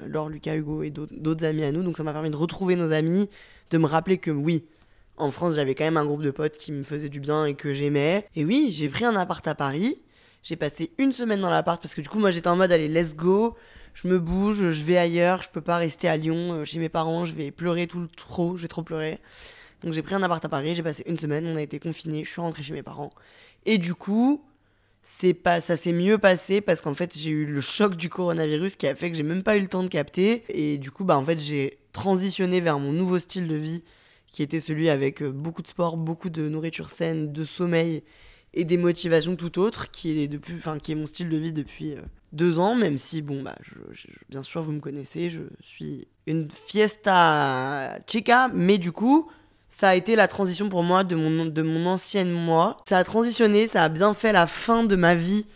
Laure, 0.07 0.29
Lucas, 0.29 0.55
Hugo 0.55 0.83
et 0.83 0.91
d'autres 0.91 1.45
amis 1.45 1.63
à 1.63 1.71
nous. 1.71 1.83
Donc 1.83 1.97
ça 1.97 2.03
m'a 2.03 2.13
permis 2.13 2.31
de 2.31 2.37
retrouver 2.37 2.75
nos 2.75 2.91
amis, 2.91 3.29
de 3.71 3.77
me 3.77 3.85
rappeler 3.85 4.17
que 4.17 4.31
oui, 4.31 4.65
en 5.17 5.31
France 5.31 5.55
j'avais 5.55 5.75
quand 5.75 5.83
même 5.83 5.97
un 5.97 6.05
groupe 6.05 6.23
de 6.23 6.31
potes 6.31 6.57
qui 6.57 6.71
me 6.71 6.83
faisait 6.83 7.09
du 7.09 7.19
bien 7.19 7.45
et 7.45 7.55
que 7.55 7.73
j'aimais. 7.73 8.27
Et 8.35 8.45
oui, 8.45 8.69
j'ai 8.71 8.89
pris 8.89 9.05
un 9.05 9.15
appart 9.15 9.45
à 9.47 9.55
Paris. 9.55 9.99
J'ai 10.45 10.57
passé 10.57 10.91
une 10.99 11.11
semaine 11.11 11.41
dans 11.41 11.49
l'appart 11.49 11.81
parce 11.81 11.95
que 11.95 12.01
du 12.01 12.07
coup 12.07 12.19
moi 12.19 12.29
j'étais 12.29 12.49
en 12.49 12.55
mode 12.55 12.71
allez 12.71 12.87
let's 12.87 13.15
go, 13.15 13.55
je 13.95 14.07
me 14.07 14.19
bouge, 14.19 14.69
je 14.69 14.83
vais 14.83 14.95
ailleurs, 14.95 15.41
je 15.41 15.49
peux 15.49 15.59
pas 15.59 15.77
rester 15.77 16.07
à 16.07 16.17
Lyon 16.17 16.53
euh, 16.53 16.65
chez 16.65 16.77
mes 16.77 16.87
parents, 16.87 17.25
je 17.25 17.33
vais 17.33 17.49
pleurer 17.49 17.87
tout 17.87 17.99
le 17.99 18.07
trop, 18.07 18.55
je 18.55 18.61
vais 18.61 18.67
trop 18.67 18.83
pleurer. 18.83 19.17
Donc 19.81 19.93
j'ai 19.93 20.03
pris 20.03 20.13
un 20.13 20.21
appart 20.21 20.45
à 20.45 20.47
Paris, 20.47 20.75
j'ai 20.75 20.83
passé 20.83 21.01
une 21.07 21.17
semaine, 21.17 21.47
on 21.47 21.55
a 21.55 21.63
été 21.63 21.79
confinés, 21.79 22.23
je 22.23 22.29
suis 22.29 22.41
rentrée 22.41 22.61
chez 22.61 22.73
mes 22.73 22.83
parents. 22.83 23.11
Et 23.65 23.79
du 23.79 23.95
coup, 23.95 24.45
c'est 25.01 25.33
pas 25.33 25.61
ça 25.61 25.77
s'est 25.77 25.93
mieux 25.93 26.19
passé 26.19 26.61
parce 26.61 26.79
qu'en 26.79 26.93
fait 26.93 27.17
j'ai 27.17 27.31
eu 27.31 27.47
le 27.47 27.59
choc 27.59 27.95
du 27.95 28.09
coronavirus 28.09 28.75
qui 28.75 28.85
a 28.85 28.93
fait 28.93 29.09
que 29.09 29.17
j'ai 29.17 29.23
même 29.23 29.41
pas 29.41 29.57
eu 29.57 29.61
le 29.61 29.67
temps 29.67 29.81
de 29.81 29.87
capter 29.87 30.43
et 30.49 30.77
du 30.77 30.91
coup 30.91 31.05
bah 31.05 31.17
en 31.17 31.25
fait 31.25 31.39
j'ai 31.39 31.79
transitionné 31.91 32.61
vers 32.61 32.77
mon 32.77 32.91
nouveau 32.91 33.17
style 33.17 33.47
de 33.47 33.55
vie 33.55 33.83
qui 34.27 34.43
était 34.43 34.59
celui 34.59 34.89
avec 34.91 35.23
euh, 35.23 35.31
beaucoup 35.31 35.63
de 35.63 35.67
sport, 35.67 35.97
beaucoup 35.97 36.29
de 36.29 36.47
nourriture 36.49 36.89
saine, 36.91 37.33
de 37.33 37.45
sommeil 37.45 38.03
et 38.55 38.65
des 38.65 38.77
motivations 38.77 39.35
tout 39.35 39.59
autres 39.59 39.91
qui 39.91 40.21
est 40.21 40.27
depuis 40.27 40.55
enfin 40.57 40.79
qui 40.79 40.91
est 40.93 40.95
mon 40.95 41.07
style 41.07 41.29
de 41.29 41.37
vie 41.37 41.53
depuis 41.53 41.93
euh, 41.93 42.01
deux 42.33 42.57
ans 42.57 42.75
même 42.75 42.97
si 42.97 43.21
bon 43.21 43.43
bah 43.43 43.55
bien 44.29 44.43
sûr 44.43 44.63
vous 44.63 44.71
me 44.71 44.79
connaissez 44.79 45.29
je 45.29 45.41
suis 45.61 46.07
une 46.25 46.49
fiesta 46.49 47.99
chica 48.07 48.49
mais 48.53 48.77
du 48.77 48.91
coup 48.91 49.29
ça 49.77 49.89
a 49.89 49.95
été 49.95 50.15
la 50.15 50.29
transition 50.29 50.69
pour 50.69 50.83
moi 50.83 51.03
de 51.03 51.17
mon, 51.17 51.45
de 51.45 51.61
mon 51.61 51.85
ancienne 51.85 52.31
moi. 52.31 52.77
Ça 52.87 52.97
a 52.97 53.03
transitionné, 53.03 53.67
ça 53.67 53.83
a 53.83 53.89
bien 53.89 54.13
fait 54.13 54.31
la 54.31 54.47
fin 54.47 54.85
de 54.85 54.95
ma 54.95 55.15
vie 55.15 55.47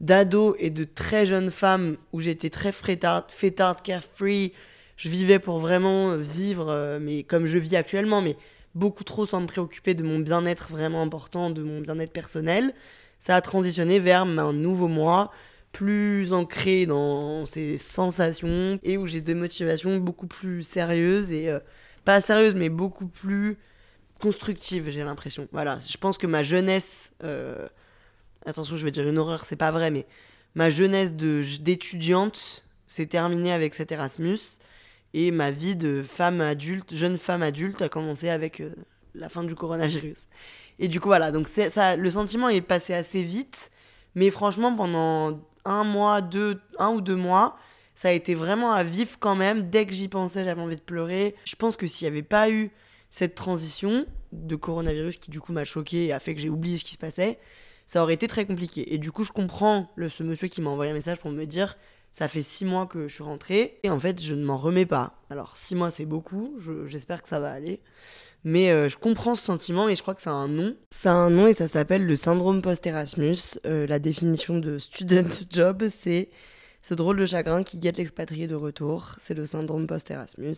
d'ado 0.00 0.56
et 0.58 0.70
de 0.70 0.84
très 0.84 1.26
jeune 1.26 1.50
femme 1.50 1.98
où 2.14 2.22
j'étais 2.22 2.48
très 2.48 2.72
fêtarde, 2.72 3.26
fêtarde, 3.28 3.82
carefree. 3.82 4.54
Je 4.96 5.10
vivais 5.10 5.38
pour 5.38 5.58
vraiment 5.58 6.16
vivre, 6.16 6.70
euh, 6.70 6.98
mais 6.98 7.22
comme 7.22 7.44
je 7.44 7.58
vis 7.58 7.76
actuellement, 7.76 8.22
mais 8.22 8.38
beaucoup 8.76 9.04
trop 9.04 9.26
sans 9.26 9.40
me 9.40 9.46
préoccuper 9.46 9.94
de 9.94 10.04
mon 10.04 10.18
bien-être 10.18 10.70
vraiment 10.70 11.02
important, 11.02 11.50
de 11.50 11.62
mon 11.62 11.80
bien-être 11.80 12.12
personnel. 12.12 12.74
Ça 13.18 13.34
a 13.34 13.40
transitionné 13.40 13.98
vers 13.98 14.22
un 14.22 14.52
nouveau 14.52 14.86
moi, 14.86 15.32
plus 15.72 16.32
ancré 16.32 16.86
dans 16.86 17.46
ses 17.46 17.78
sensations 17.78 18.78
et 18.82 18.98
où 18.98 19.06
j'ai 19.06 19.22
des 19.22 19.34
motivations 19.34 19.96
beaucoup 19.96 20.26
plus 20.26 20.62
sérieuses 20.62 21.30
et 21.30 21.48
euh, 21.48 21.58
pas 22.04 22.20
sérieuse, 22.20 22.54
mais 22.54 22.68
beaucoup 22.68 23.08
plus 23.08 23.58
constructive, 24.20 24.90
j'ai 24.90 25.04
l'impression. 25.04 25.48
Voilà, 25.52 25.78
je 25.80 25.96
pense 25.96 26.18
que 26.18 26.26
ma 26.26 26.42
jeunesse, 26.42 27.12
euh, 27.24 27.66
attention, 28.44 28.76
je 28.76 28.84
vais 28.84 28.90
dire 28.90 29.08
une 29.08 29.18
horreur, 29.18 29.44
c'est 29.44 29.56
pas 29.56 29.70
vrai, 29.70 29.90
mais 29.90 30.06
ma 30.54 30.70
jeunesse 30.70 31.12
d'étudiante 31.14 32.64
s'est 32.86 33.06
terminée 33.06 33.52
avec 33.52 33.74
cet 33.74 33.90
Erasmus 33.90 34.38
et 35.16 35.30
ma 35.30 35.50
vie 35.50 35.76
de 35.76 36.04
femme 36.06 36.42
adulte, 36.42 36.94
jeune 36.94 37.16
femme 37.16 37.42
adulte, 37.42 37.80
a 37.80 37.88
commencé 37.88 38.28
avec 38.28 38.60
euh, 38.60 38.74
la 39.14 39.30
fin 39.30 39.42
du 39.44 39.54
coronavirus. 39.54 40.26
Et 40.78 40.88
du 40.88 41.00
coup, 41.00 41.08
voilà, 41.08 41.32
donc 41.32 41.48
ça, 41.48 41.96
le 41.96 42.10
sentiment 42.10 42.50
est 42.50 42.60
passé 42.60 42.92
assez 42.92 43.22
vite, 43.22 43.70
mais 44.14 44.30
franchement, 44.30 44.76
pendant 44.76 45.40
un 45.64 45.84
mois, 45.84 46.20
deux, 46.20 46.60
un 46.78 46.90
ou 46.90 47.00
deux 47.00 47.16
mois, 47.16 47.56
ça 47.94 48.08
a 48.08 48.12
été 48.12 48.34
vraiment 48.34 48.74
à 48.74 48.84
vivre 48.84 49.16
quand 49.18 49.34
même. 49.34 49.70
Dès 49.70 49.86
que 49.86 49.94
j'y 49.94 50.08
pensais, 50.08 50.44
j'avais 50.44 50.60
envie 50.60 50.76
de 50.76 50.82
pleurer. 50.82 51.34
Je 51.46 51.56
pense 51.56 51.78
que 51.78 51.86
s'il 51.86 52.06
n'y 52.06 52.12
avait 52.12 52.22
pas 52.22 52.50
eu 52.50 52.70
cette 53.08 53.34
transition 53.34 54.04
de 54.32 54.54
coronavirus 54.54 55.16
qui 55.16 55.30
du 55.30 55.40
coup 55.40 55.54
m'a 55.54 55.64
choqué 55.64 56.04
et 56.04 56.12
a 56.12 56.20
fait 56.20 56.34
que 56.34 56.42
j'ai 56.42 56.50
oublié 56.50 56.76
ce 56.76 56.84
qui 56.84 56.92
se 56.92 56.98
passait, 56.98 57.38
ça 57.86 58.02
aurait 58.02 58.12
été 58.12 58.26
très 58.26 58.44
compliqué. 58.44 58.92
Et 58.92 58.98
du 58.98 59.12
coup, 59.12 59.24
je 59.24 59.32
comprends 59.32 59.88
ce 59.96 60.22
monsieur 60.22 60.48
qui 60.48 60.60
m'a 60.60 60.68
envoyé 60.68 60.90
un 60.90 60.94
message 60.94 61.16
pour 61.16 61.30
me 61.30 61.46
dire 61.46 61.78
ça 62.16 62.28
fait 62.28 62.42
six 62.42 62.64
mois 62.64 62.86
que 62.86 63.08
je 63.08 63.14
suis 63.14 63.22
rentrée 63.22 63.78
et 63.82 63.90
en 63.90 64.00
fait, 64.00 64.22
je 64.22 64.34
ne 64.34 64.42
m'en 64.42 64.56
remets 64.56 64.86
pas. 64.86 65.20
Alors, 65.28 65.54
six 65.54 65.74
mois, 65.74 65.90
c'est 65.90 66.06
beaucoup. 66.06 66.56
J'espère 66.86 67.22
que 67.22 67.28
ça 67.28 67.40
va 67.40 67.52
aller. 67.52 67.80
Mais 68.42 68.70
euh, 68.70 68.88
je 68.88 68.96
comprends 68.96 69.34
ce 69.34 69.44
sentiment 69.44 69.86
et 69.86 69.96
je 69.96 70.00
crois 70.00 70.14
que 70.14 70.22
ça 70.22 70.30
a 70.30 70.34
un 70.34 70.48
nom. 70.48 70.74
Ça 70.90 71.12
a 71.12 71.14
un 71.14 71.28
nom 71.28 71.46
et 71.46 71.52
ça 71.52 71.68
s'appelle 71.68 72.06
le 72.06 72.16
syndrome 72.16 72.62
post-Erasmus. 72.62 73.58
Euh, 73.66 73.86
la 73.86 73.98
définition 73.98 74.58
de 74.58 74.78
student 74.78 75.28
job, 75.50 75.88
c'est 75.90 76.30
ce 76.80 76.94
drôle 76.94 77.18
de 77.18 77.26
chagrin 77.26 77.62
qui 77.64 77.78
guette 77.78 77.98
l'expatrié 77.98 78.46
de 78.46 78.54
retour, 78.54 79.16
c'est 79.18 79.34
le 79.34 79.44
syndrome 79.44 79.86
post-Erasmus. 79.86 80.56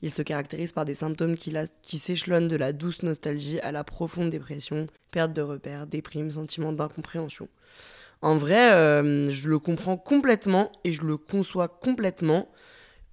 Il 0.00 0.10
se 0.10 0.22
caractérise 0.22 0.72
par 0.72 0.86
des 0.86 0.94
symptômes 0.94 1.36
qui, 1.36 1.52
qui 1.82 1.98
s'échelonnent 1.98 2.48
de 2.48 2.56
la 2.56 2.72
douce 2.72 3.02
nostalgie 3.02 3.60
à 3.60 3.72
la 3.72 3.84
profonde 3.84 4.30
dépression, 4.30 4.86
perte 5.10 5.34
de 5.34 5.42
repères, 5.42 5.86
déprime, 5.86 6.30
sentiment 6.30 6.72
d'incompréhension. 6.72 7.48
En 8.24 8.36
vrai, 8.36 8.72
euh, 8.72 9.30
je 9.30 9.50
le 9.50 9.58
comprends 9.58 9.98
complètement 9.98 10.72
et 10.82 10.92
je 10.92 11.02
le 11.02 11.18
conçois 11.18 11.68
complètement. 11.68 12.48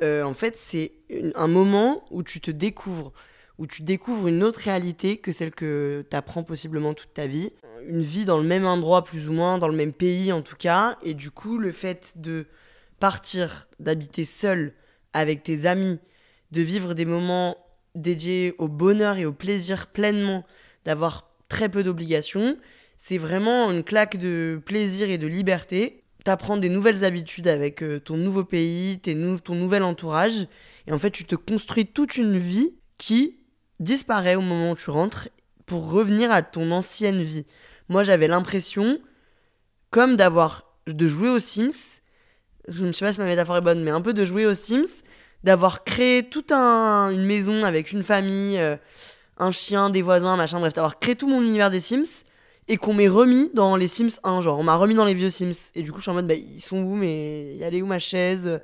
Euh, 0.01 0.23
en 0.23 0.33
fait, 0.33 0.57
c'est 0.57 0.93
un 1.35 1.47
moment 1.47 2.05
où 2.11 2.23
tu 2.23 2.39
te 2.39 2.49
découvres, 2.49 3.11
où 3.57 3.67
tu 3.67 3.81
découvres 3.81 4.29
une 4.29 4.41
autre 4.41 4.61
réalité 4.61 5.17
que 5.17 5.33
celle 5.33 5.51
que 5.51 6.05
tu 6.09 6.15
apprends 6.15 6.43
possiblement 6.43 6.93
toute 6.93 7.13
ta 7.13 7.27
vie 7.27 7.51
une 7.87 8.01
vie 8.01 8.25
dans 8.25 8.37
le 8.37 8.43
même 8.43 8.65
endroit 8.65 9.03
plus 9.03 9.27
ou 9.27 9.33
moins, 9.33 9.57
dans 9.57 9.67
le 9.67 9.75
même 9.75 9.91
pays 9.93 10.31
en 10.31 10.41
tout 10.41 10.55
cas. 10.55 10.97
Et 11.03 11.13
du 11.13 11.29
coup, 11.29 11.57
le 11.57 11.73
fait 11.73 12.13
de 12.15 12.45
partir, 12.99 13.67
d'habiter 13.79 14.25
seul 14.25 14.73
avec 15.11 15.43
tes 15.43 15.65
amis, 15.65 15.99
de 16.51 16.61
vivre 16.61 16.93
des 16.93 17.05
moments 17.05 17.57
dédiés 17.95 18.55
au 18.59 18.69
bonheur 18.69 19.17
et 19.17 19.25
au 19.25 19.33
plaisir 19.33 19.87
pleinement, 19.87 20.45
d'avoir 20.85 21.29
très 21.49 21.67
peu 21.67 21.83
d'obligations, 21.83 22.57
c'est 23.03 23.17
vraiment 23.17 23.71
une 23.71 23.83
claque 23.83 24.17
de 24.17 24.61
plaisir 24.63 25.09
et 25.09 25.17
de 25.17 25.25
liberté. 25.25 26.03
T'apprends 26.23 26.57
des 26.57 26.69
nouvelles 26.69 27.03
habitudes 27.03 27.47
avec 27.47 27.81
euh, 27.81 27.99
ton 27.99 28.15
nouveau 28.15 28.43
pays, 28.43 28.99
tes 28.99 29.17
ton 29.43 29.55
nouvel 29.55 29.81
entourage, 29.81 30.45
et 30.85 30.91
en 30.91 30.99
fait 30.99 31.09
tu 31.09 31.25
te 31.25 31.33
construis 31.33 31.87
toute 31.87 32.17
une 32.17 32.37
vie 32.37 32.75
qui 32.99 33.39
disparaît 33.79 34.35
au 34.35 34.41
moment 34.41 34.73
où 34.73 34.75
tu 34.75 34.91
rentres 34.91 35.29
pour 35.65 35.89
revenir 35.89 36.31
à 36.31 36.43
ton 36.43 36.69
ancienne 36.69 37.23
vie. 37.23 37.47
Moi, 37.89 38.03
j'avais 38.03 38.27
l'impression, 38.27 38.99
comme 39.89 40.15
d'avoir, 40.15 40.75
de 40.85 41.07
jouer 41.07 41.29
aux 41.29 41.39
Sims, 41.39 42.01
je 42.67 42.85
ne 42.85 42.91
sais 42.91 43.03
pas 43.03 43.13
si 43.13 43.19
ma 43.19 43.25
métaphore 43.25 43.57
est 43.57 43.61
bonne, 43.61 43.83
mais 43.83 43.89
un 43.89 44.01
peu 44.01 44.13
de 44.13 44.25
jouer 44.25 44.45
aux 44.45 44.53
Sims, 44.53 45.01
d'avoir 45.43 45.83
créé 45.85 46.29
toute 46.29 46.51
une 46.51 47.25
maison 47.25 47.63
avec 47.63 47.93
une 47.93 48.03
famille, 48.03 48.59
euh, 48.59 48.75
un 49.39 49.49
chien, 49.49 49.89
des 49.89 50.03
voisins, 50.03 50.37
machin, 50.37 50.59
bref, 50.59 50.73
d'avoir 50.73 50.99
créé 50.99 51.15
tout 51.15 51.27
mon 51.27 51.41
univers 51.41 51.71
des 51.71 51.79
Sims 51.79 52.25
et 52.67 52.77
qu'on 52.77 52.93
m'ait 52.93 53.07
remis 53.07 53.49
dans 53.53 53.75
les 53.75 53.87
Sims 53.87 54.19
1, 54.23 54.41
genre 54.41 54.59
on 54.59 54.63
m'a 54.63 54.75
remis 54.75 54.95
dans 54.95 55.05
les 55.05 55.13
vieux 55.13 55.29
Sims. 55.29 55.71
Et 55.75 55.83
du 55.83 55.91
coup, 55.91 55.97
je 55.97 56.03
suis 56.03 56.11
en 56.11 56.15
mode, 56.15 56.27
bah, 56.27 56.35
ils 56.35 56.61
sont 56.61 56.77
où, 56.81 56.95
mais 56.95 57.55
il 57.55 57.63
est 57.63 57.81
où 57.81 57.85
ma 57.85 57.99
chaise? 57.99 58.61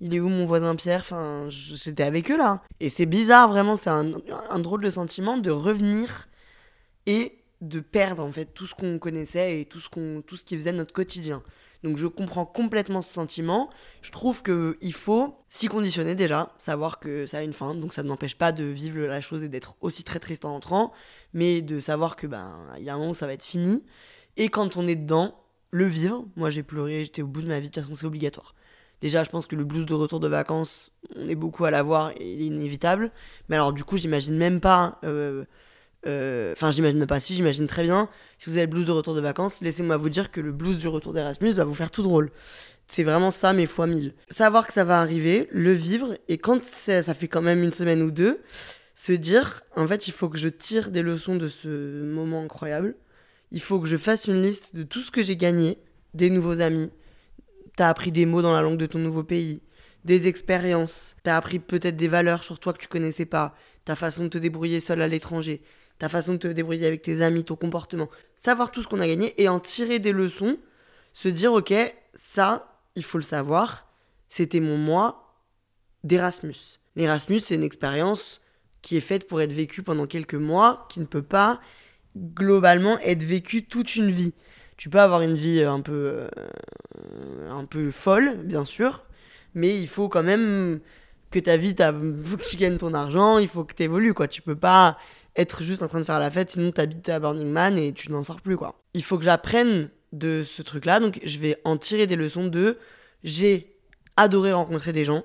Il 0.00 0.14
est 0.14 0.20
où 0.20 0.28
mon 0.28 0.44
voisin 0.44 0.74
Pierre? 0.74 1.00
Enfin, 1.00 1.46
j'étais 1.48 2.02
avec 2.02 2.30
eux 2.30 2.36
là. 2.36 2.62
Et 2.80 2.88
c'est 2.88 3.06
bizarre, 3.06 3.48
vraiment, 3.48 3.76
c'est 3.76 3.90
un, 3.90 4.12
un 4.50 4.58
drôle 4.58 4.82
de 4.82 4.90
sentiment 4.90 5.38
de 5.38 5.50
revenir 5.50 6.28
et 7.06 7.38
de 7.60 7.80
perdre 7.80 8.22
en 8.22 8.32
fait 8.32 8.46
tout 8.46 8.66
ce 8.66 8.74
qu'on 8.74 8.98
connaissait 8.98 9.60
et 9.60 9.64
tout 9.64 9.80
ce, 9.80 9.88
qu'on, 9.88 10.22
tout 10.26 10.36
ce 10.36 10.44
qui 10.44 10.56
faisait 10.56 10.72
notre 10.72 10.92
quotidien. 10.92 11.42
Donc 11.84 11.98
je 11.98 12.06
comprends 12.06 12.46
complètement 12.46 13.02
ce 13.02 13.12
sentiment. 13.12 13.68
Je 14.00 14.10
trouve 14.10 14.42
qu'il 14.42 14.94
faut 14.94 15.36
s'y 15.50 15.68
conditionner 15.68 16.14
déjà, 16.14 16.54
savoir 16.58 16.98
que 16.98 17.26
ça 17.26 17.38
a 17.38 17.42
une 17.42 17.52
fin, 17.52 17.74
donc 17.74 17.92
ça 17.92 18.02
ne 18.02 18.08
n'empêche 18.08 18.36
pas 18.36 18.52
de 18.52 18.64
vivre 18.64 19.00
la 19.00 19.20
chose 19.20 19.44
et 19.44 19.48
d'être 19.48 19.76
aussi 19.82 20.02
très 20.02 20.18
triste 20.18 20.46
en 20.46 20.54
entrant, 20.56 20.92
mais 21.34 21.60
de 21.60 21.78
savoir 21.80 22.16
que 22.16 22.26
ben 22.26 22.56
il 22.78 22.84
y 22.84 22.88
a 22.88 22.94
un 22.94 22.98
moment 22.98 23.10
où 23.10 23.14
ça 23.14 23.26
va 23.26 23.34
être 23.34 23.44
fini. 23.44 23.84
Et 24.38 24.48
quand 24.48 24.78
on 24.78 24.86
est 24.88 24.96
dedans, 24.96 25.38
le 25.70 25.84
vivre. 25.84 26.24
Moi 26.36 26.48
j'ai 26.48 26.62
pleuré, 26.62 27.04
j'étais 27.04 27.20
au 27.20 27.26
bout 27.26 27.42
de 27.42 27.48
ma 27.48 27.60
vie, 27.60 27.68
de 27.68 27.74
toute 27.74 27.82
façon 27.84 27.94
c'est 27.94 28.06
obligatoire. 28.06 28.54
Déjà, 29.02 29.22
je 29.22 29.28
pense 29.28 29.46
que 29.46 29.54
le 29.54 29.64
blues 29.64 29.84
de 29.84 29.92
retour 29.92 30.18
de 30.18 30.28
vacances, 30.28 30.90
on 31.14 31.28
est 31.28 31.34
beaucoup 31.34 31.66
à 31.66 31.70
l'avoir 31.70 32.12
il 32.18 32.40
est 32.40 32.46
inévitable. 32.46 33.12
Mais 33.50 33.56
alors, 33.56 33.74
du 33.74 33.84
coup, 33.84 33.98
j'imagine 33.98 34.34
même 34.34 34.60
pas 34.60 34.98
euh, 35.04 35.44
enfin, 36.06 36.70
j'imagine 36.70 37.06
pas 37.06 37.20
si, 37.20 37.34
j'imagine 37.34 37.66
très 37.66 37.82
bien. 37.82 38.08
Si 38.38 38.50
vous 38.50 38.56
avez 38.56 38.66
le 38.66 38.70
blues 38.72 38.86
de 38.86 38.92
retour 38.92 39.14
de 39.14 39.20
vacances, 39.20 39.60
laissez-moi 39.60 39.96
vous 39.96 40.08
dire 40.08 40.30
que 40.30 40.40
le 40.40 40.52
blues 40.52 40.78
du 40.78 40.88
retour 40.88 41.12
d'Erasmus 41.12 41.52
va 41.52 41.64
vous 41.64 41.74
faire 41.74 41.90
tout 41.90 42.02
drôle. 42.02 42.30
C'est 42.86 43.04
vraiment 43.04 43.30
ça, 43.30 43.52
mais 43.52 43.66
fois 43.66 43.86
mille. 43.86 44.14
Savoir 44.28 44.66
que 44.66 44.72
ça 44.72 44.84
va 44.84 45.00
arriver, 45.00 45.48
le 45.50 45.72
vivre, 45.72 46.16
et 46.28 46.38
quand 46.38 46.62
ça 46.62 47.02
fait 47.14 47.28
quand 47.28 47.42
même 47.42 47.62
une 47.62 47.72
semaine 47.72 48.02
ou 48.02 48.10
deux, 48.10 48.40
se 48.94 49.12
dire, 49.12 49.62
en 49.76 49.86
fait, 49.86 50.06
il 50.06 50.12
faut 50.12 50.28
que 50.28 50.38
je 50.38 50.48
tire 50.48 50.90
des 50.90 51.02
leçons 51.02 51.36
de 51.36 51.48
ce 51.48 52.04
moment 52.04 52.42
incroyable. 52.42 52.94
Il 53.50 53.60
faut 53.60 53.80
que 53.80 53.88
je 53.88 53.96
fasse 53.96 54.26
une 54.26 54.42
liste 54.42 54.76
de 54.76 54.82
tout 54.82 55.00
ce 55.00 55.10
que 55.10 55.22
j'ai 55.22 55.36
gagné, 55.36 55.78
des 56.12 56.30
nouveaux 56.30 56.60
amis. 56.60 56.90
T'as 57.76 57.88
appris 57.88 58.12
des 58.12 58.26
mots 58.26 58.42
dans 58.42 58.52
la 58.52 58.62
langue 58.62 58.76
de 58.76 58.86
ton 58.86 58.98
nouveau 58.98 59.24
pays, 59.24 59.62
des 60.04 60.28
expériences. 60.28 61.16
T'as 61.22 61.36
appris 61.36 61.58
peut-être 61.58 61.96
des 61.96 62.08
valeurs 62.08 62.44
sur 62.44 62.58
toi 62.60 62.72
que 62.72 62.78
tu 62.78 62.88
connaissais 62.88 63.26
pas, 63.26 63.56
ta 63.84 63.96
façon 63.96 64.24
de 64.24 64.28
te 64.28 64.38
débrouiller 64.38 64.80
seul 64.80 65.02
à 65.02 65.08
l'étranger 65.08 65.62
ta 65.98 66.08
façon 66.08 66.32
de 66.34 66.38
te 66.38 66.48
débrouiller 66.48 66.86
avec 66.86 67.02
tes 67.02 67.22
amis, 67.22 67.44
ton 67.44 67.56
comportement, 67.56 68.08
savoir 68.36 68.70
tout 68.70 68.82
ce 68.82 68.88
qu'on 68.88 69.00
a 69.00 69.06
gagné 69.06 69.40
et 69.40 69.48
en 69.48 69.60
tirer 69.60 69.98
des 69.98 70.12
leçons, 70.12 70.58
se 71.12 71.28
dire 71.28 71.52
ok, 71.52 71.72
ça, 72.14 72.80
il 72.94 73.04
faut 73.04 73.18
le 73.18 73.24
savoir, 73.24 73.88
c'était 74.28 74.60
mon 74.60 74.76
moi 74.76 75.40
d'Erasmus. 76.02 76.78
L'Erasmus, 76.96 77.40
c'est 77.40 77.54
une 77.54 77.64
expérience 77.64 78.40
qui 78.82 78.96
est 78.96 79.00
faite 79.00 79.26
pour 79.26 79.40
être 79.40 79.52
vécue 79.52 79.82
pendant 79.82 80.06
quelques 80.06 80.34
mois, 80.34 80.86
qui 80.90 81.00
ne 81.00 81.06
peut 81.06 81.22
pas 81.22 81.60
globalement 82.16 82.98
être 83.00 83.22
vécue 83.22 83.64
toute 83.64 83.96
une 83.96 84.10
vie. 84.10 84.34
Tu 84.76 84.90
peux 84.90 85.00
avoir 85.00 85.22
une 85.22 85.36
vie 85.36 85.62
un 85.62 85.80
peu, 85.80 86.26
euh, 86.28 87.50
un 87.50 87.64
peu 87.64 87.90
folle, 87.90 88.38
bien 88.44 88.64
sûr, 88.64 89.04
mais 89.54 89.76
il 89.76 89.88
faut 89.88 90.08
quand 90.08 90.22
même 90.22 90.80
que 91.30 91.38
ta 91.38 91.56
vie, 91.56 91.74
il 91.78 92.22
faut 92.24 92.36
que 92.36 92.48
tu 92.48 92.56
gagnes 92.56 92.76
ton 92.76 92.94
argent, 92.94 93.38
il 93.38 93.48
faut 93.48 93.64
que 93.64 93.74
tu 93.74 93.84
évolues, 93.84 94.14
quoi. 94.14 94.28
Tu 94.28 94.42
peux 94.42 94.56
pas 94.56 94.98
être 95.36 95.62
juste 95.62 95.82
en 95.82 95.88
train 95.88 96.00
de 96.00 96.04
faire 96.04 96.20
la 96.20 96.30
fête, 96.30 96.50
sinon 96.50 96.72
tu 96.72 96.80
habites 96.80 97.08
à 97.08 97.18
Burning 97.18 97.48
Man 97.48 97.78
et 97.78 97.92
tu 97.92 98.10
n'en 98.12 98.22
sors 98.22 98.40
plus, 98.40 98.56
quoi. 98.56 98.80
Il 98.94 99.02
faut 99.02 99.18
que 99.18 99.24
j'apprenne 99.24 99.90
de 100.12 100.42
ce 100.42 100.62
truc-là, 100.62 101.00
donc 101.00 101.20
je 101.24 101.38
vais 101.38 101.56
en 101.64 101.76
tirer 101.76 102.06
des 102.06 102.16
leçons 102.16 102.46
de 102.46 102.78
j'ai 103.24 103.74
adoré 104.16 104.52
rencontrer 104.52 104.92
des 104.92 105.04
gens. 105.04 105.24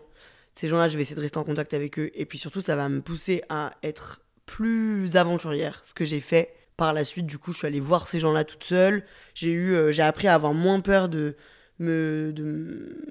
Ces 0.53 0.67
gens-là, 0.67 0.89
je 0.89 0.95
vais 0.95 1.03
essayer 1.03 1.15
de 1.15 1.21
rester 1.21 1.37
en 1.37 1.43
contact 1.43 1.73
avec 1.73 1.99
eux. 1.99 2.09
Et 2.15 2.25
puis 2.25 2.39
surtout, 2.39 2.61
ça 2.61 2.75
va 2.75 2.89
me 2.89 3.01
pousser 3.01 3.43
à 3.49 3.71
être 3.83 4.21
plus 4.45 5.15
aventurière, 5.15 5.81
ce 5.83 5.93
que 5.93 6.05
j'ai 6.05 6.19
fait 6.19 6.53
par 6.75 6.93
la 6.93 7.03
suite. 7.03 7.27
Du 7.27 7.37
coup, 7.37 7.51
je 7.51 7.59
suis 7.59 7.67
allée 7.67 7.79
voir 7.79 8.07
ces 8.07 8.19
gens-là 8.19 8.43
toute 8.43 8.63
seule. 8.63 9.03
J'ai 9.35 9.51
eu, 9.51 9.73
euh, 9.73 9.93
appris 9.99 10.27
à 10.27 10.33
avoir 10.33 10.53
moins 10.53 10.79
peur 10.79 11.07
de 11.07 11.35
me, 11.77 12.31
de 12.33 12.43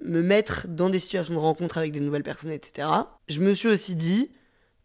me 0.03 0.23
mettre 0.23 0.67
dans 0.69 0.89
des 0.89 0.99
situations 0.99 1.35
de 1.35 1.39
rencontre 1.39 1.79
avec 1.79 1.93
des 1.93 2.01
nouvelles 2.01 2.23
personnes, 2.23 2.51
etc. 2.51 2.89
Je 3.29 3.41
me 3.41 3.55
suis 3.55 3.69
aussi 3.69 3.95
dit, 3.95 4.31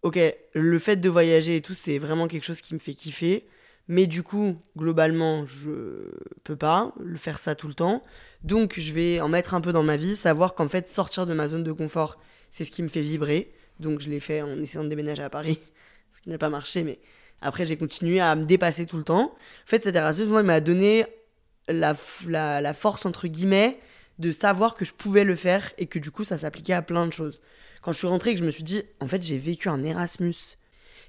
ok, 0.04 0.20
le 0.54 0.80
fait 0.80 0.98
de 0.98 1.10
voyager 1.10 1.56
et 1.56 1.62
tout, 1.62 1.74
c'est 1.74 1.98
vraiment 1.98 2.28
quelque 2.28 2.44
chose 2.44 2.62
qui 2.62 2.74
me 2.74 2.80
fait 2.80 2.94
kiffer. 2.94 3.48
Mais 3.90 4.08
du 4.08 4.24
coup, 4.24 4.62
globalement, 4.78 5.46
je 5.46 6.10
peux 6.44 6.56
pas 6.56 6.94
le 7.00 7.18
faire 7.18 7.38
ça 7.38 7.54
tout 7.54 7.68
le 7.68 7.74
temps. 7.74 8.02
Donc, 8.44 8.80
je 8.80 8.94
vais 8.94 9.20
en 9.20 9.28
mettre 9.28 9.54
un 9.56 9.62
peu 9.62 9.74
dans 9.74 9.84
ma 9.84 9.98
vie, 9.98 10.16
savoir 10.16 10.56
qu'en 10.56 10.70
fait, 10.70 10.88
sortir 10.88 11.26
de 11.26 11.34
ma 11.34 11.50
zone 11.50 11.64
de 11.64 11.72
confort, 11.74 12.18
c'est 12.50 12.64
ce 12.64 12.72
qui 12.72 12.84
me 12.84 12.88
fait 12.88 13.02
vibrer. 13.02 13.54
Donc, 13.80 14.00
je 14.00 14.10
l'ai 14.10 14.22
fait 14.22 14.42
en 14.42 14.62
essayant 14.62 14.86
de 14.86 14.90
déménager 14.90 15.24
à 15.24 15.30
Paris, 15.30 15.60
ce 16.12 16.22
qui 16.22 16.30
n'a 16.30 16.38
pas 16.38 16.50
marché, 16.50 16.84
mais 16.84 17.00
après, 17.42 17.66
j'ai 17.66 17.76
continué 17.76 18.22
à 18.22 18.36
me 18.36 18.46
dépasser 18.46 18.86
tout 18.86 18.98
le 18.98 19.04
temps. 19.04 19.34
En 19.34 19.66
fait, 19.66 19.84
cette 19.84 19.96
Erasmus, 19.96 20.28
moi, 20.28 20.44
m'a 20.44 20.62
donné 20.62 21.06
la, 21.68 21.94
force, 21.94 23.06
entre 23.06 23.28
guillemets, 23.28 23.80
de 24.20 24.32
savoir 24.32 24.76
que 24.76 24.86
je 24.86 24.94
pouvais 24.94 25.26
le 25.26 25.36
faire 25.36 25.74
et 25.78 25.88
que 25.88 26.00
du 26.00 26.10
coup, 26.10 26.24
ça 26.24 26.38
s'appliquait 26.38 26.74
à 26.74 26.82
plein 26.82 27.06
de 27.06 27.12
choses. 27.12 27.42
Quand 27.84 27.92
je 27.92 27.98
suis 27.98 28.08
rentrée 28.08 28.32
et 28.32 28.34
que 28.34 28.40
je 28.40 28.46
me 28.46 28.52
suis 28.52 28.64
dit, 28.64 28.84
en 29.02 29.08
fait, 29.08 29.22
j'ai 29.22 29.38
vécu 29.38 29.68
un 29.70 29.84
Erasmus 29.84 30.36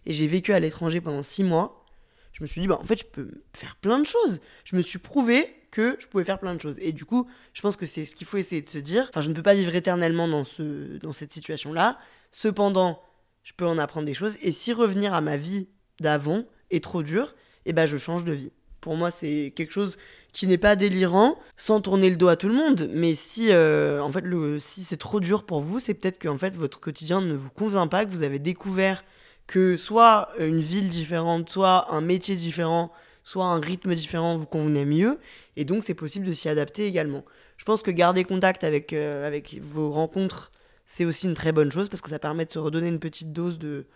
et 0.06 0.12
j'ai 0.12 0.26
vécu 0.26 0.52
à 0.52 0.58
l'étranger 0.60 1.00
pendant 1.00 1.22
six 1.22 1.44
mois, 1.44 1.86
je 2.32 2.42
me 2.42 2.48
suis 2.48 2.60
dit, 2.60 2.66
bah, 2.66 2.78
en 2.80 2.84
fait, 2.84 2.98
je 2.98 3.04
peux 3.04 3.30
faire 3.54 3.76
plein 3.76 4.00
de 4.00 4.04
choses. 4.04 4.40
Je 4.64 4.74
me 4.74 4.82
suis 4.82 4.98
prouvé 4.98 5.54
que 5.70 5.96
je 6.00 6.08
pouvais 6.08 6.24
faire 6.24 6.40
plein 6.40 6.54
de 6.54 6.60
choses. 6.60 6.74
Et 6.80 6.92
du 6.92 7.04
coup, 7.04 7.28
je 7.52 7.62
pense 7.62 7.76
que 7.76 7.86
c'est 7.86 8.04
ce 8.04 8.16
qu'il 8.16 8.26
faut 8.26 8.38
essayer 8.38 8.60
de 8.60 8.68
se 8.68 8.78
dire. 8.78 9.06
Enfin, 9.08 9.20
je 9.20 9.28
ne 9.28 9.34
peux 9.34 9.42
pas 9.42 9.54
vivre 9.54 9.74
éternellement 9.74 10.26
dans, 10.26 10.42
ce, 10.42 10.98
dans 10.98 11.12
cette 11.12 11.32
situation-là. 11.32 11.96
Cependant, 12.32 13.00
je 13.44 13.52
peux 13.52 13.66
en 13.66 13.78
apprendre 13.78 14.06
des 14.06 14.14
choses. 14.14 14.36
Et 14.42 14.50
si 14.50 14.72
revenir 14.72 15.14
à 15.14 15.20
ma 15.20 15.36
vie 15.36 15.68
d'avant 16.00 16.44
est 16.70 16.82
trop 16.82 17.04
dur, 17.04 17.36
eh 17.66 17.72
ben, 17.72 17.86
je 17.86 17.96
change 17.96 18.24
de 18.24 18.32
vie. 18.32 18.52
Pour 18.80 18.96
moi, 18.96 19.12
c'est 19.12 19.52
quelque 19.54 19.72
chose 19.72 19.96
qui 20.34 20.48
n'est 20.48 20.58
pas 20.58 20.74
délirant, 20.74 21.38
sans 21.56 21.80
tourner 21.80 22.10
le 22.10 22.16
dos 22.16 22.28
à 22.28 22.36
tout 22.36 22.48
le 22.48 22.54
monde. 22.54 22.90
Mais 22.92 23.14
si, 23.14 23.52
euh, 23.52 24.58
si 24.58 24.82
c'est 24.82 24.96
trop 24.96 25.20
dur 25.20 25.46
pour 25.46 25.60
vous, 25.60 25.78
c'est 25.78 25.94
peut-être 25.94 26.18
que 26.18 26.28
votre 26.28 26.80
quotidien 26.80 27.22
ne 27.22 27.34
vous 27.34 27.50
convient 27.50 27.86
pas, 27.86 28.04
que 28.04 28.10
vous 28.10 28.24
avez 28.24 28.40
découvert 28.40 29.04
que 29.46 29.76
soit 29.76 30.30
une 30.40 30.60
ville 30.60 30.88
différente, 30.88 31.48
soit 31.48 31.92
un 31.94 32.00
métier 32.00 32.34
différent, 32.34 32.90
soit 33.22 33.44
un 33.44 33.60
rythme 33.60 33.94
différent 33.94 34.36
vous 34.36 34.46
convenait 34.46 34.84
mieux. 34.84 35.20
Et 35.56 35.64
donc, 35.64 35.84
c'est 35.84 35.94
possible 35.94 36.26
de 36.26 36.32
s'y 36.32 36.48
adapter 36.48 36.86
également. 36.86 37.24
Je 37.56 37.64
pense 37.64 37.82
que 37.82 37.92
garder 37.92 38.24
contact 38.24 38.64
avec, 38.64 38.92
euh, 38.92 39.26
avec 39.26 39.60
vos 39.62 39.92
rencontres, 39.92 40.50
c'est 40.84 41.04
aussi 41.04 41.26
une 41.26 41.34
très 41.34 41.52
bonne 41.52 41.70
chose 41.70 41.88
parce 41.88 42.00
que 42.00 42.10
ça 42.10 42.18
permet 42.18 42.44
de 42.44 42.50
se 42.50 42.58
redonner 42.58 42.88
une 42.88 42.98
petite 42.98 43.32
dose 43.32 43.58
de, 43.58 43.86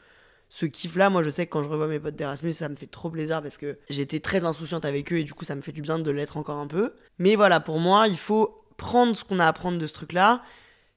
ce 0.48 0.66
kiff-là, 0.66 1.11
moi 1.11 1.22
je 1.22 1.30
sais 1.30 1.46
que 1.46 1.52
quand 1.52 1.62
je 1.62 1.68
revois 1.68 1.88
mes 1.88 2.00
potes 2.00 2.16
d'Erasmus, 2.16 2.52
ça 2.52 2.68
me 2.68 2.74
fait 2.74 2.87
trop 2.87 3.11
plaisir 3.11 3.42
parce 3.42 3.58
que 3.58 3.78
j'étais 3.90 4.20
très 4.20 4.44
insouciante 4.44 4.84
avec 4.84 5.12
eux 5.12 5.18
et 5.18 5.24
du 5.24 5.34
coup 5.34 5.44
ça 5.44 5.54
me 5.54 5.61
fait 5.61 5.72
du 5.72 5.82
bien 5.82 5.98
de 5.98 6.11
l'être 6.11 6.37
encore 6.37 6.58
un 6.58 6.66
peu. 6.66 6.94
Mais 7.18 7.37
voilà, 7.37 7.61
pour 7.61 7.78
moi, 7.78 8.08
il 8.08 8.18
faut 8.18 8.64
prendre 8.76 9.16
ce 9.16 9.24
qu'on 9.24 9.40
a 9.40 9.46
à 9.46 9.52
prendre 9.52 9.78
de 9.78 9.87
ce 9.87 9.92
truc-là, 9.92 10.42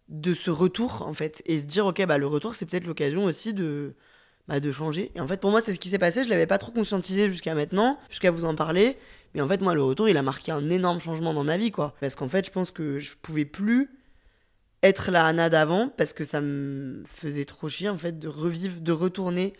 de 0.09 0.33
ce 0.33 0.51
retour 0.51 1.03
en 1.07 1.13
fait, 1.13 1.41
et 1.45 1.59
se 1.59 1.65
dire 1.65 1.85
ok, 1.85 2.05
bah 2.05 2.17
le 2.17 2.27
retour 2.27 2.55
c'est 2.55 2.65
peut-être 2.65 2.87
l'occasion 2.87 3.25
aussi 3.25 3.53
de, 3.53 3.95
bah, 4.47 4.59
de 4.59 4.71
changer. 4.71 5.11
Et 5.15 5.21
en 5.21 5.27
fait, 5.27 5.39
pour 5.39 5.51
moi, 5.51 5.61
c'est 5.61 5.73
ce 5.73 5.79
qui 5.79 5.89
s'est 5.89 5.99
passé, 5.99 6.23
je 6.23 6.29
l'avais 6.29 6.47
pas 6.47 6.57
trop 6.57 6.71
conscientisé 6.71 7.29
jusqu'à 7.29 7.55
maintenant, 7.55 7.97
jusqu'à 8.09 8.31
vous 8.31 8.45
en 8.45 8.55
parler. 8.55 8.97
Mais 9.33 9.41
en 9.41 9.47
fait, 9.47 9.61
moi, 9.61 9.73
le 9.73 9.83
retour, 9.83 10.09
il 10.09 10.17
a 10.17 10.21
marqué 10.21 10.51
un 10.51 10.69
énorme 10.69 10.99
changement 10.99 11.33
dans 11.33 11.43
ma 11.43 11.57
vie, 11.57 11.71
quoi. 11.71 11.95
Parce 12.01 12.15
qu'en 12.15 12.27
fait, 12.27 12.45
je 12.45 12.51
pense 12.51 12.71
que 12.71 12.99
je 12.99 13.13
pouvais 13.21 13.45
plus 13.45 13.89
être 14.83 15.11
la 15.11 15.25
Anna 15.25 15.49
d'avant 15.49 15.89
parce 15.97 16.13
que 16.13 16.23
ça 16.23 16.41
me 16.41 17.03
faisait 17.05 17.45
trop 17.45 17.69
chier 17.69 17.89
en 17.89 17.97
fait 17.97 18.19
de 18.19 18.27
revivre, 18.27 18.81
de 18.81 18.91
retourner 18.91 19.53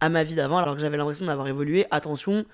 à 0.00 0.08
ma 0.08 0.24
vie 0.24 0.34
d'avant 0.34 0.58
alors 0.58 0.74
que 0.74 0.80
j'avais 0.80 0.96
l'impression 0.96 1.26
d'avoir 1.26 1.48
évolué. 1.48 1.86
Attention, 1.90 2.44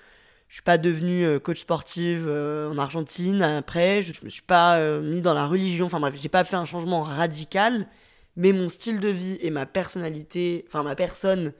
je 0.47 0.55
suis 0.55 0.63
pas 0.63 0.77
devenue 0.77 1.25
euh, 1.25 1.39
coach 1.39 1.59
sportive 1.61 2.25
euh, 2.27 2.69
en 2.69 2.77
Argentine 2.77 3.41
après, 3.41 4.01
je, 4.01 4.13
me 4.23 4.29
suis 4.29 4.41
pas 4.41 4.77
euh, 4.77 5.01
mis 5.01 5.21
dans 5.21 5.33
la 5.33 5.45
religion, 5.45 5.85
enfin 5.85 5.99
bref, 5.99 6.15
j'ai 6.17 6.29
pas 6.29 6.43
fait 6.43 6.55
un 6.55 6.65
changement 6.65 7.03
radical, 7.03 7.87
mais 8.35 8.51
mon 8.51 8.69
style 8.69 8.99
de 8.99 9.09
vie 9.09 9.37
et 9.41 9.51
ma 9.51 9.65
personnalité, 9.65 10.65
enfin 10.67 10.83
ma 10.83 10.95
personne, 10.95 11.53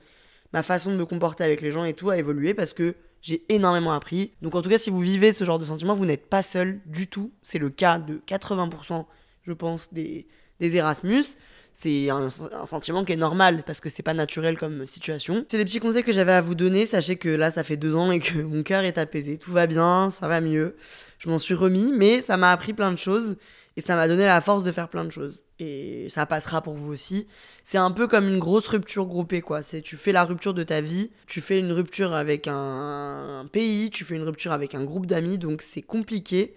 ma 0.52 0.62
façon 0.62 0.90
de 0.90 0.96
me 0.96 1.06
comporter 1.06 1.44
avec 1.44 1.60
les 1.60 1.70
gens 1.70 1.84
et 1.84 1.94
tout 1.94 2.10
a 2.10 2.18
évolué 2.18 2.54
parce 2.54 2.72
que 2.72 2.96
j'ai 3.22 3.44
énormément 3.48 3.92
appris. 3.92 4.32
Donc 4.42 4.54
en 4.54 4.62
tout 4.62 4.68
cas, 4.68 4.78
si 4.78 4.90
vous 4.90 5.00
vivez 5.00 5.32
ce 5.32 5.44
genre 5.44 5.58
de 5.58 5.64
sentiment, 5.64 5.94
vous 5.94 6.06
n'êtes 6.06 6.28
pas 6.28 6.42
seul 6.42 6.80
du 6.86 7.06
tout. 7.06 7.32
C'est 7.42 7.58
le 7.58 7.70
cas 7.70 7.98
de 7.98 8.20
80%, 8.26 9.04
je 9.42 9.52
pense, 9.52 9.92
des, 9.92 10.26
des 10.60 10.76
Erasmus. 10.76 11.24
C'est 11.72 12.10
un, 12.10 12.30
sentiment 12.66 13.04
qui 13.04 13.12
est 13.12 13.16
normal 13.16 13.62
parce 13.64 13.80
que 13.80 13.88
c'est 13.88 14.02
pas 14.02 14.14
naturel 14.14 14.58
comme 14.58 14.86
situation. 14.86 15.44
C'est 15.48 15.56
les 15.56 15.64
petits 15.64 15.78
conseils 15.78 16.02
que 16.02 16.12
j'avais 16.12 16.32
à 16.32 16.40
vous 16.40 16.54
donner. 16.54 16.84
Sachez 16.84 17.16
que 17.16 17.28
là, 17.28 17.50
ça 17.50 17.64
fait 17.64 17.76
deux 17.76 17.94
ans 17.94 18.10
et 18.10 18.18
que 18.18 18.38
mon 18.42 18.62
cœur 18.62 18.82
est 18.82 18.98
apaisé. 18.98 19.38
Tout 19.38 19.52
va 19.52 19.66
bien, 19.66 20.10
ça 20.10 20.28
va 20.28 20.40
mieux. 20.40 20.76
Je 21.18 21.28
m'en 21.28 21.38
suis 21.38 21.54
remis, 21.54 21.92
mais 21.92 22.22
ça 22.22 22.36
m'a 22.36 22.52
appris 22.52 22.72
plein 22.72 22.92
de 22.92 22.98
choses 22.98 23.36
et 23.76 23.80
ça 23.80 23.94
m'a 23.94 24.08
donné 24.08 24.24
la 24.24 24.40
force 24.40 24.64
de 24.64 24.72
faire 24.72 24.88
plein 24.88 25.04
de 25.04 25.10
choses. 25.10 25.42
Et 25.60 26.08
ça 26.08 26.26
passera 26.26 26.62
pour 26.62 26.74
vous 26.74 26.92
aussi. 26.92 27.26
C'est 27.64 27.78
un 27.78 27.90
peu 27.90 28.08
comme 28.08 28.26
une 28.26 28.38
grosse 28.38 28.66
rupture 28.66 29.06
groupée, 29.06 29.42
quoi. 29.42 29.62
C'est 29.62 29.82
tu 29.82 29.96
fais 29.96 30.12
la 30.12 30.24
rupture 30.24 30.54
de 30.54 30.62
ta 30.62 30.80
vie, 30.80 31.10
tu 31.26 31.40
fais 31.40 31.58
une 31.58 31.70
rupture 31.70 32.14
avec 32.14 32.48
un 32.48 33.46
pays, 33.52 33.90
tu 33.90 34.04
fais 34.04 34.16
une 34.16 34.22
rupture 34.22 34.52
avec 34.52 34.74
un 34.74 34.84
groupe 34.84 35.06
d'amis, 35.06 35.38
donc 35.38 35.62
c'est 35.62 35.82
compliqué. 35.82 36.54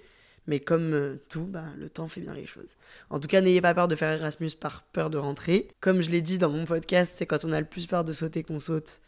Mais 0.48 0.60
comme 0.60 0.94
euh, 0.94 1.16
tout, 1.30 1.46
bah, 1.46 1.64
le 1.78 1.90
temps 1.90 2.08
fait 2.08 2.22
bien 2.22 2.34
les 2.34 2.46
choses. 2.46 2.76
En 3.10 3.20
tout 3.20 3.28
cas, 3.28 3.42
n'ayez 3.42 3.62
pas 3.62 3.74
peur 3.74 3.88
de 3.88 3.96
faire 3.96 4.12
Erasmus 4.12 4.52
par 4.60 4.84
peur 4.84 5.10
de 5.10 5.18
rentrer. 5.18 5.70
Comme 5.80 6.02
je 6.02 6.10
l'ai 6.10 6.22
dit 6.22 6.38
dans 6.38 6.50
mon 6.50 6.66
podcast, 6.66 7.14
c'est 7.16 7.26
quand 7.26 7.46
on 7.46 7.54
a 7.54 7.60
le 7.60 7.66
plus 7.66 7.88
peur 7.88 8.04
de 8.04 8.12
sauter 8.12 8.44
qu'on 8.44 8.60
saute. 8.60 9.00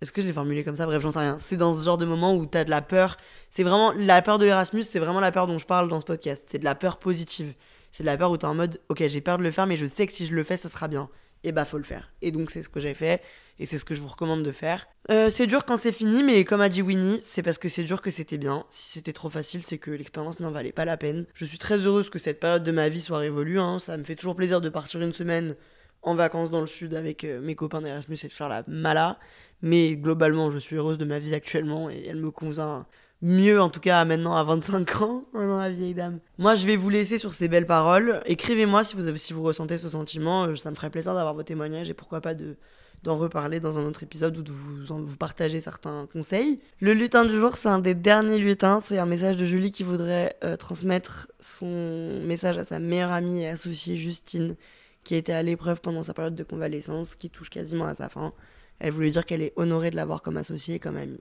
Est-ce 0.00 0.12
que 0.12 0.20
je 0.20 0.26
l'ai 0.26 0.32
formulé 0.32 0.64
comme 0.64 0.74
ça? 0.74 0.84
Bref, 0.84 1.00
j'en 1.02 1.10
sais 1.10 1.20
rien. 1.20 1.38
C'est 1.38 1.56
dans 1.56 1.78
ce 1.78 1.84
genre 1.84 1.98
de 1.98 2.04
moment 2.04 2.34
où 2.34 2.46
t'as 2.46 2.64
de 2.64 2.70
la 2.70 2.82
peur. 2.82 3.16
C'est 3.50 3.62
vraiment 3.62 3.92
la 3.92 4.20
peur 4.22 4.38
de 4.38 4.44
l'Erasmus, 4.44 4.82
c'est 4.82 4.98
vraiment 4.98 5.20
la 5.20 5.32
peur 5.32 5.46
dont 5.46 5.58
je 5.58 5.66
parle 5.66 5.88
dans 5.88 6.00
ce 6.00 6.04
podcast. 6.04 6.44
C'est 6.50 6.58
de 6.58 6.64
la 6.64 6.74
peur 6.74 6.98
positive. 6.98 7.54
C'est 7.92 8.02
de 8.02 8.06
la 8.06 8.16
peur 8.18 8.30
où 8.30 8.36
t'es 8.36 8.44
en 8.44 8.54
mode, 8.54 8.80
ok, 8.90 9.04
j'ai 9.06 9.20
peur 9.22 9.38
de 9.38 9.42
le 9.42 9.50
faire, 9.50 9.66
mais 9.66 9.76
je 9.78 9.86
sais 9.86 10.06
que 10.06 10.12
si 10.12 10.26
je 10.26 10.34
le 10.34 10.44
fais, 10.44 10.56
ça 10.58 10.68
sera 10.68 10.88
bien 10.88 11.08
et 11.46 11.52
bah 11.52 11.64
faut 11.64 11.78
le 11.78 11.84
faire. 11.84 12.10
Et 12.22 12.32
donc 12.32 12.50
c'est 12.50 12.62
ce 12.64 12.68
que 12.68 12.80
j'ai 12.80 12.92
fait 12.92 13.22
et 13.60 13.66
c'est 13.66 13.78
ce 13.78 13.84
que 13.84 13.94
je 13.94 14.02
vous 14.02 14.08
recommande 14.08 14.42
de 14.42 14.50
faire. 14.50 14.88
Euh, 15.10 15.30
c'est 15.30 15.46
dur 15.46 15.64
quand 15.64 15.76
c'est 15.76 15.92
fini, 15.92 16.24
mais 16.24 16.44
comme 16.44 16.60
a 16.60 16.68
dit 16.68 16.82
Winnie, 16.82 17.20
c'est 17.22 17.42
parce 17.42 17.56
que 17.56 17.68
c'est 17.68 17.84
dur 17.84 18.02
que 18.02 18.10
c'était 18.10 18.36
bien. 18.36 18.66
Si 18.68 18.90
c'était 18.90 19.12
trop 19.12 19.30
facile, 19.30 19.62
c'est 19.62 19.78
que 19.78 19.92
l'expérience 19.92 20.40
n'en 20.40 20.50
valait 20.50 20.72
pas 20.72 20.84
la 20.84 20.96
peine. 20.96 21.24
Je 21.34 21.44
suis 21.44 21.56
très 21.56 21.78
heureuse 21.78 22.10
que 22.10 22.18
cette 22.18 22.40
période 22.40 22.64
de 22.64 22.72
ma 22.72 22.88
vie 22.88 23.00
soit 23.00 23.18
révolue. 23.18 23.60
Hein. 23.60 23.78
Ça 23.78 23.96
me 23.96 24.02
fait 24.02 24.16
toujours 24.16 24.34
plaisir 24.34 24.60
de 24.60 24.68
partir 24.68 25.00
une 25.00 25.12
semaine 25.12 25.54
en 26.02 26.16
vacances 26.16 26.50
dans 26.50 26.60
le 26.60 26.66
sud 26.66 26.94
avec 26.94 27.22
euh, 27.22 27.40
mes 27.40 27.54
copains 27.54 27.80
d'Erasmus 27.80 28.18
et 28.24 28.26
de 28.26 28.32
faire 28.32 28.48
la 28.48 28.64
mala. 28.66 29.18
Mais 29.62 29.94
globalement, 29.96 30.50
je 30.50 30.58
suis 30.58 30.74
heureuse 30.74 30.98
de 30.98 31.04
ma 31.04 31.20
vie 31.20 31.34
actuellement 31.34 31.88
et 31.88 32.06
elle 32.08 32.16
me 32.16 32.32
convient 32.32 32.86
mieux 33.22 33.60
en 33.60 33.70
tout 33.70 33.80
cas 33.80 34.04
maintenant 34.04 34.36
à 34.36 34.44
25 34.44 35.02
ans, 35.02 35.24
non 35.34 35.58
la 35.58 35.70
vieille 35.70 35.94
dame. 35.94 36.18
Moi 36.38 36.54
je 36.54 36.66
vais 36.66 36.76
vous 36.76 36.90
laisser 36.90 37.18
sur 37.18 37.32
ces 37.32 37.48
belles 37.48 37.66
paroles. 37.66 38.20
Écrivez-moi 38.26 38.84
si 38.84 38.96
vous, 38.96 39.06
avez, 39.06 39.18
si 39.18 39.32
vous 39.32 39.42
ressentez 39.42 39.78
ce 39.78 39.88
sentiment, 39.88 40.44
euh, 40.44 40.54
ça 40.56 40.70
me 40.70 40.76
ferait 40.76 40.90
plaisir 40.90 41.14
d'avoir 41.14 41.34
vos 41.34 41.42
témoignages 41.42 41.90
et 41.90 41.94
pourquoi 41.94 42.20
pas 42.20 42.34
de 42.34 42.56
d'en 43.02 43.18
reparler 43.18 43.60
dans 43.60 43.78
un 43.78 43.84
autre 43.84 44.02
épisode 44.02 44.36
ou 44.36 44.42
de 44.42 44.50
vous, 44.50 44.90
en, 44.90 45.00
vous 45.00 45.16
partager 45.16 45.60
certains 45.60 46.08
conseils. 46.12 46.60
Le 46.80 46.92
lutin 46.92 47.24
du 47.24 47.38
jour, 47.38 47.56
c'est 47.56 47.68
un 47.68 47.78
des 47.78 47.94
derniers 47.94 48.38
lutins. 48.38 48.80
C'est 48.80 48.98
un 48.98 49.06
message 49.06 49.36
de 49.36 49.44
Julie 49.44 49.70
qui 49.70 49.84
voudrait 49.84 50.36
euh, 50.44 50.56
transmettre 50.56 51.30
son 51.40 52.20
message 52.24 52.56
à 52.58 52.64
sa 52.64 52.78
meilleure 52.78 53.12
amie 53.12 53.42
et 53.42 53.48
associée 53.48 53.96
Justine, 53.96 54.56
qui 55.04 55.14
a 55.14 55.18
été 55.18 55.32
à 55.32 55.42
l'épreuve 55.42 55.80
pendant 55.80 56.02
sa 56.02 56.14
période 56.14 56.34
de 56.34 56.42
convalescence, 56.42 57.14
qui 57.14 57.30
touche 57.30 57.50
quasiment 57.50 57.84
à 57.84 57.94
sa 57.94 58.08
fin. 58.08 58.32
Elle 58.78 58.92
voulait 58.92 59.10
dire 59.10 59.24
qu'elle 59.24 59.42
est 59.42 59.52
honorée 59.56 59.90
de 59.90 59.96
l'avoir 59.96 60.20
comme 60.20 60.36
associée 60.36 60.74
et 60.74 60.78
comme 60.80 60.96
amie. 60.96 61.20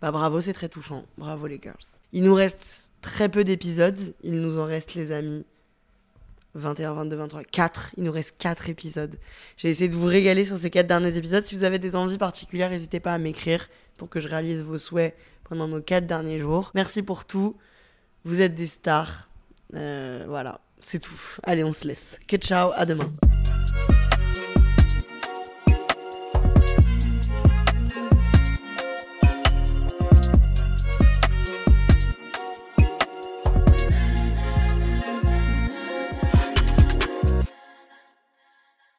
Bah 0.00 0.10
bravo, 0.10 0.40
c'est 0.40 0.52
très 0.52 0.68
touchant. 0.68 1.04
Bravo 1.16 1.46
les 1.46 1.60
girls. 1.62 1.76
Il 2.12 2.24
nous 2.24 2.34
reste 2.34 2.92
très 3.00 3.28
peu 3.28 3.44
d'épisodes. 3.44 3.98
Il 4.22 4.40
nous 4.40 4.58
en 4.58 4.64
reste 4.64 4.94
les 4.94 5.12
amis. 5.12 5.44
21, 6.54 6.94
22, 6.94 7.16
23, 7.16 7.44
4. 7.44 7.92
Il 7.96 8.04
nous 8.04 8.12
reste 8.12 8.34
4 8.38 8.68
épisodes. 8.70 9.16
J'ai 9.56 9.68
essayé 9.68 9.88
de 9.88 9.94
vous 9.94 10.06
régaler 10.06 10.44
sur 10.44 10.56
ces 10.56 10.70
4 10.70 10.86
derniers 10.86 11.16
épisodes. 11.16 11.44
Si 11.44 11.54
vous 11.54 11.64
avez 11.64 11.78
des 11.78 11.96
envies 11.96 12.18
particulières, 12.18 12.70
n'hésitez 12.70 13.00
pas 13.00 13.14
à 13.14 13.18
m'écrire 13.18 13.68
pour 13.96 14.08
que 14.08 14.20
je 14.20 14.28
réalise 14.28 14.62
vos 14.62 14.78
souhaits 14.78 15.16
pendant 15.44 15.68
nos 15.68 15.80
4 15.80 16.06
derniers 16.06 16.38
jours. 16.38 16.72
Merci 16.74 17.02
pour 17.02 17.24
tout. 17.24 17.56
Vous 18.24 18.40
êtes 18.40 18.54
des 18.54 18.66
stars. 18.66 19.28
Euh, 19.74 20.24
voilà, 20.28 20.60
c'est 20.80 20.98
tout. 20.98 21.20
Allez, 21.42 21.64
on 21.64 21.72
se 21.72 21.86
laisse. 21.86 22.18
Que 22.26 22.36
ciao, 22.36 22.72
à 22.74 22.86
demain. 22.86 23.10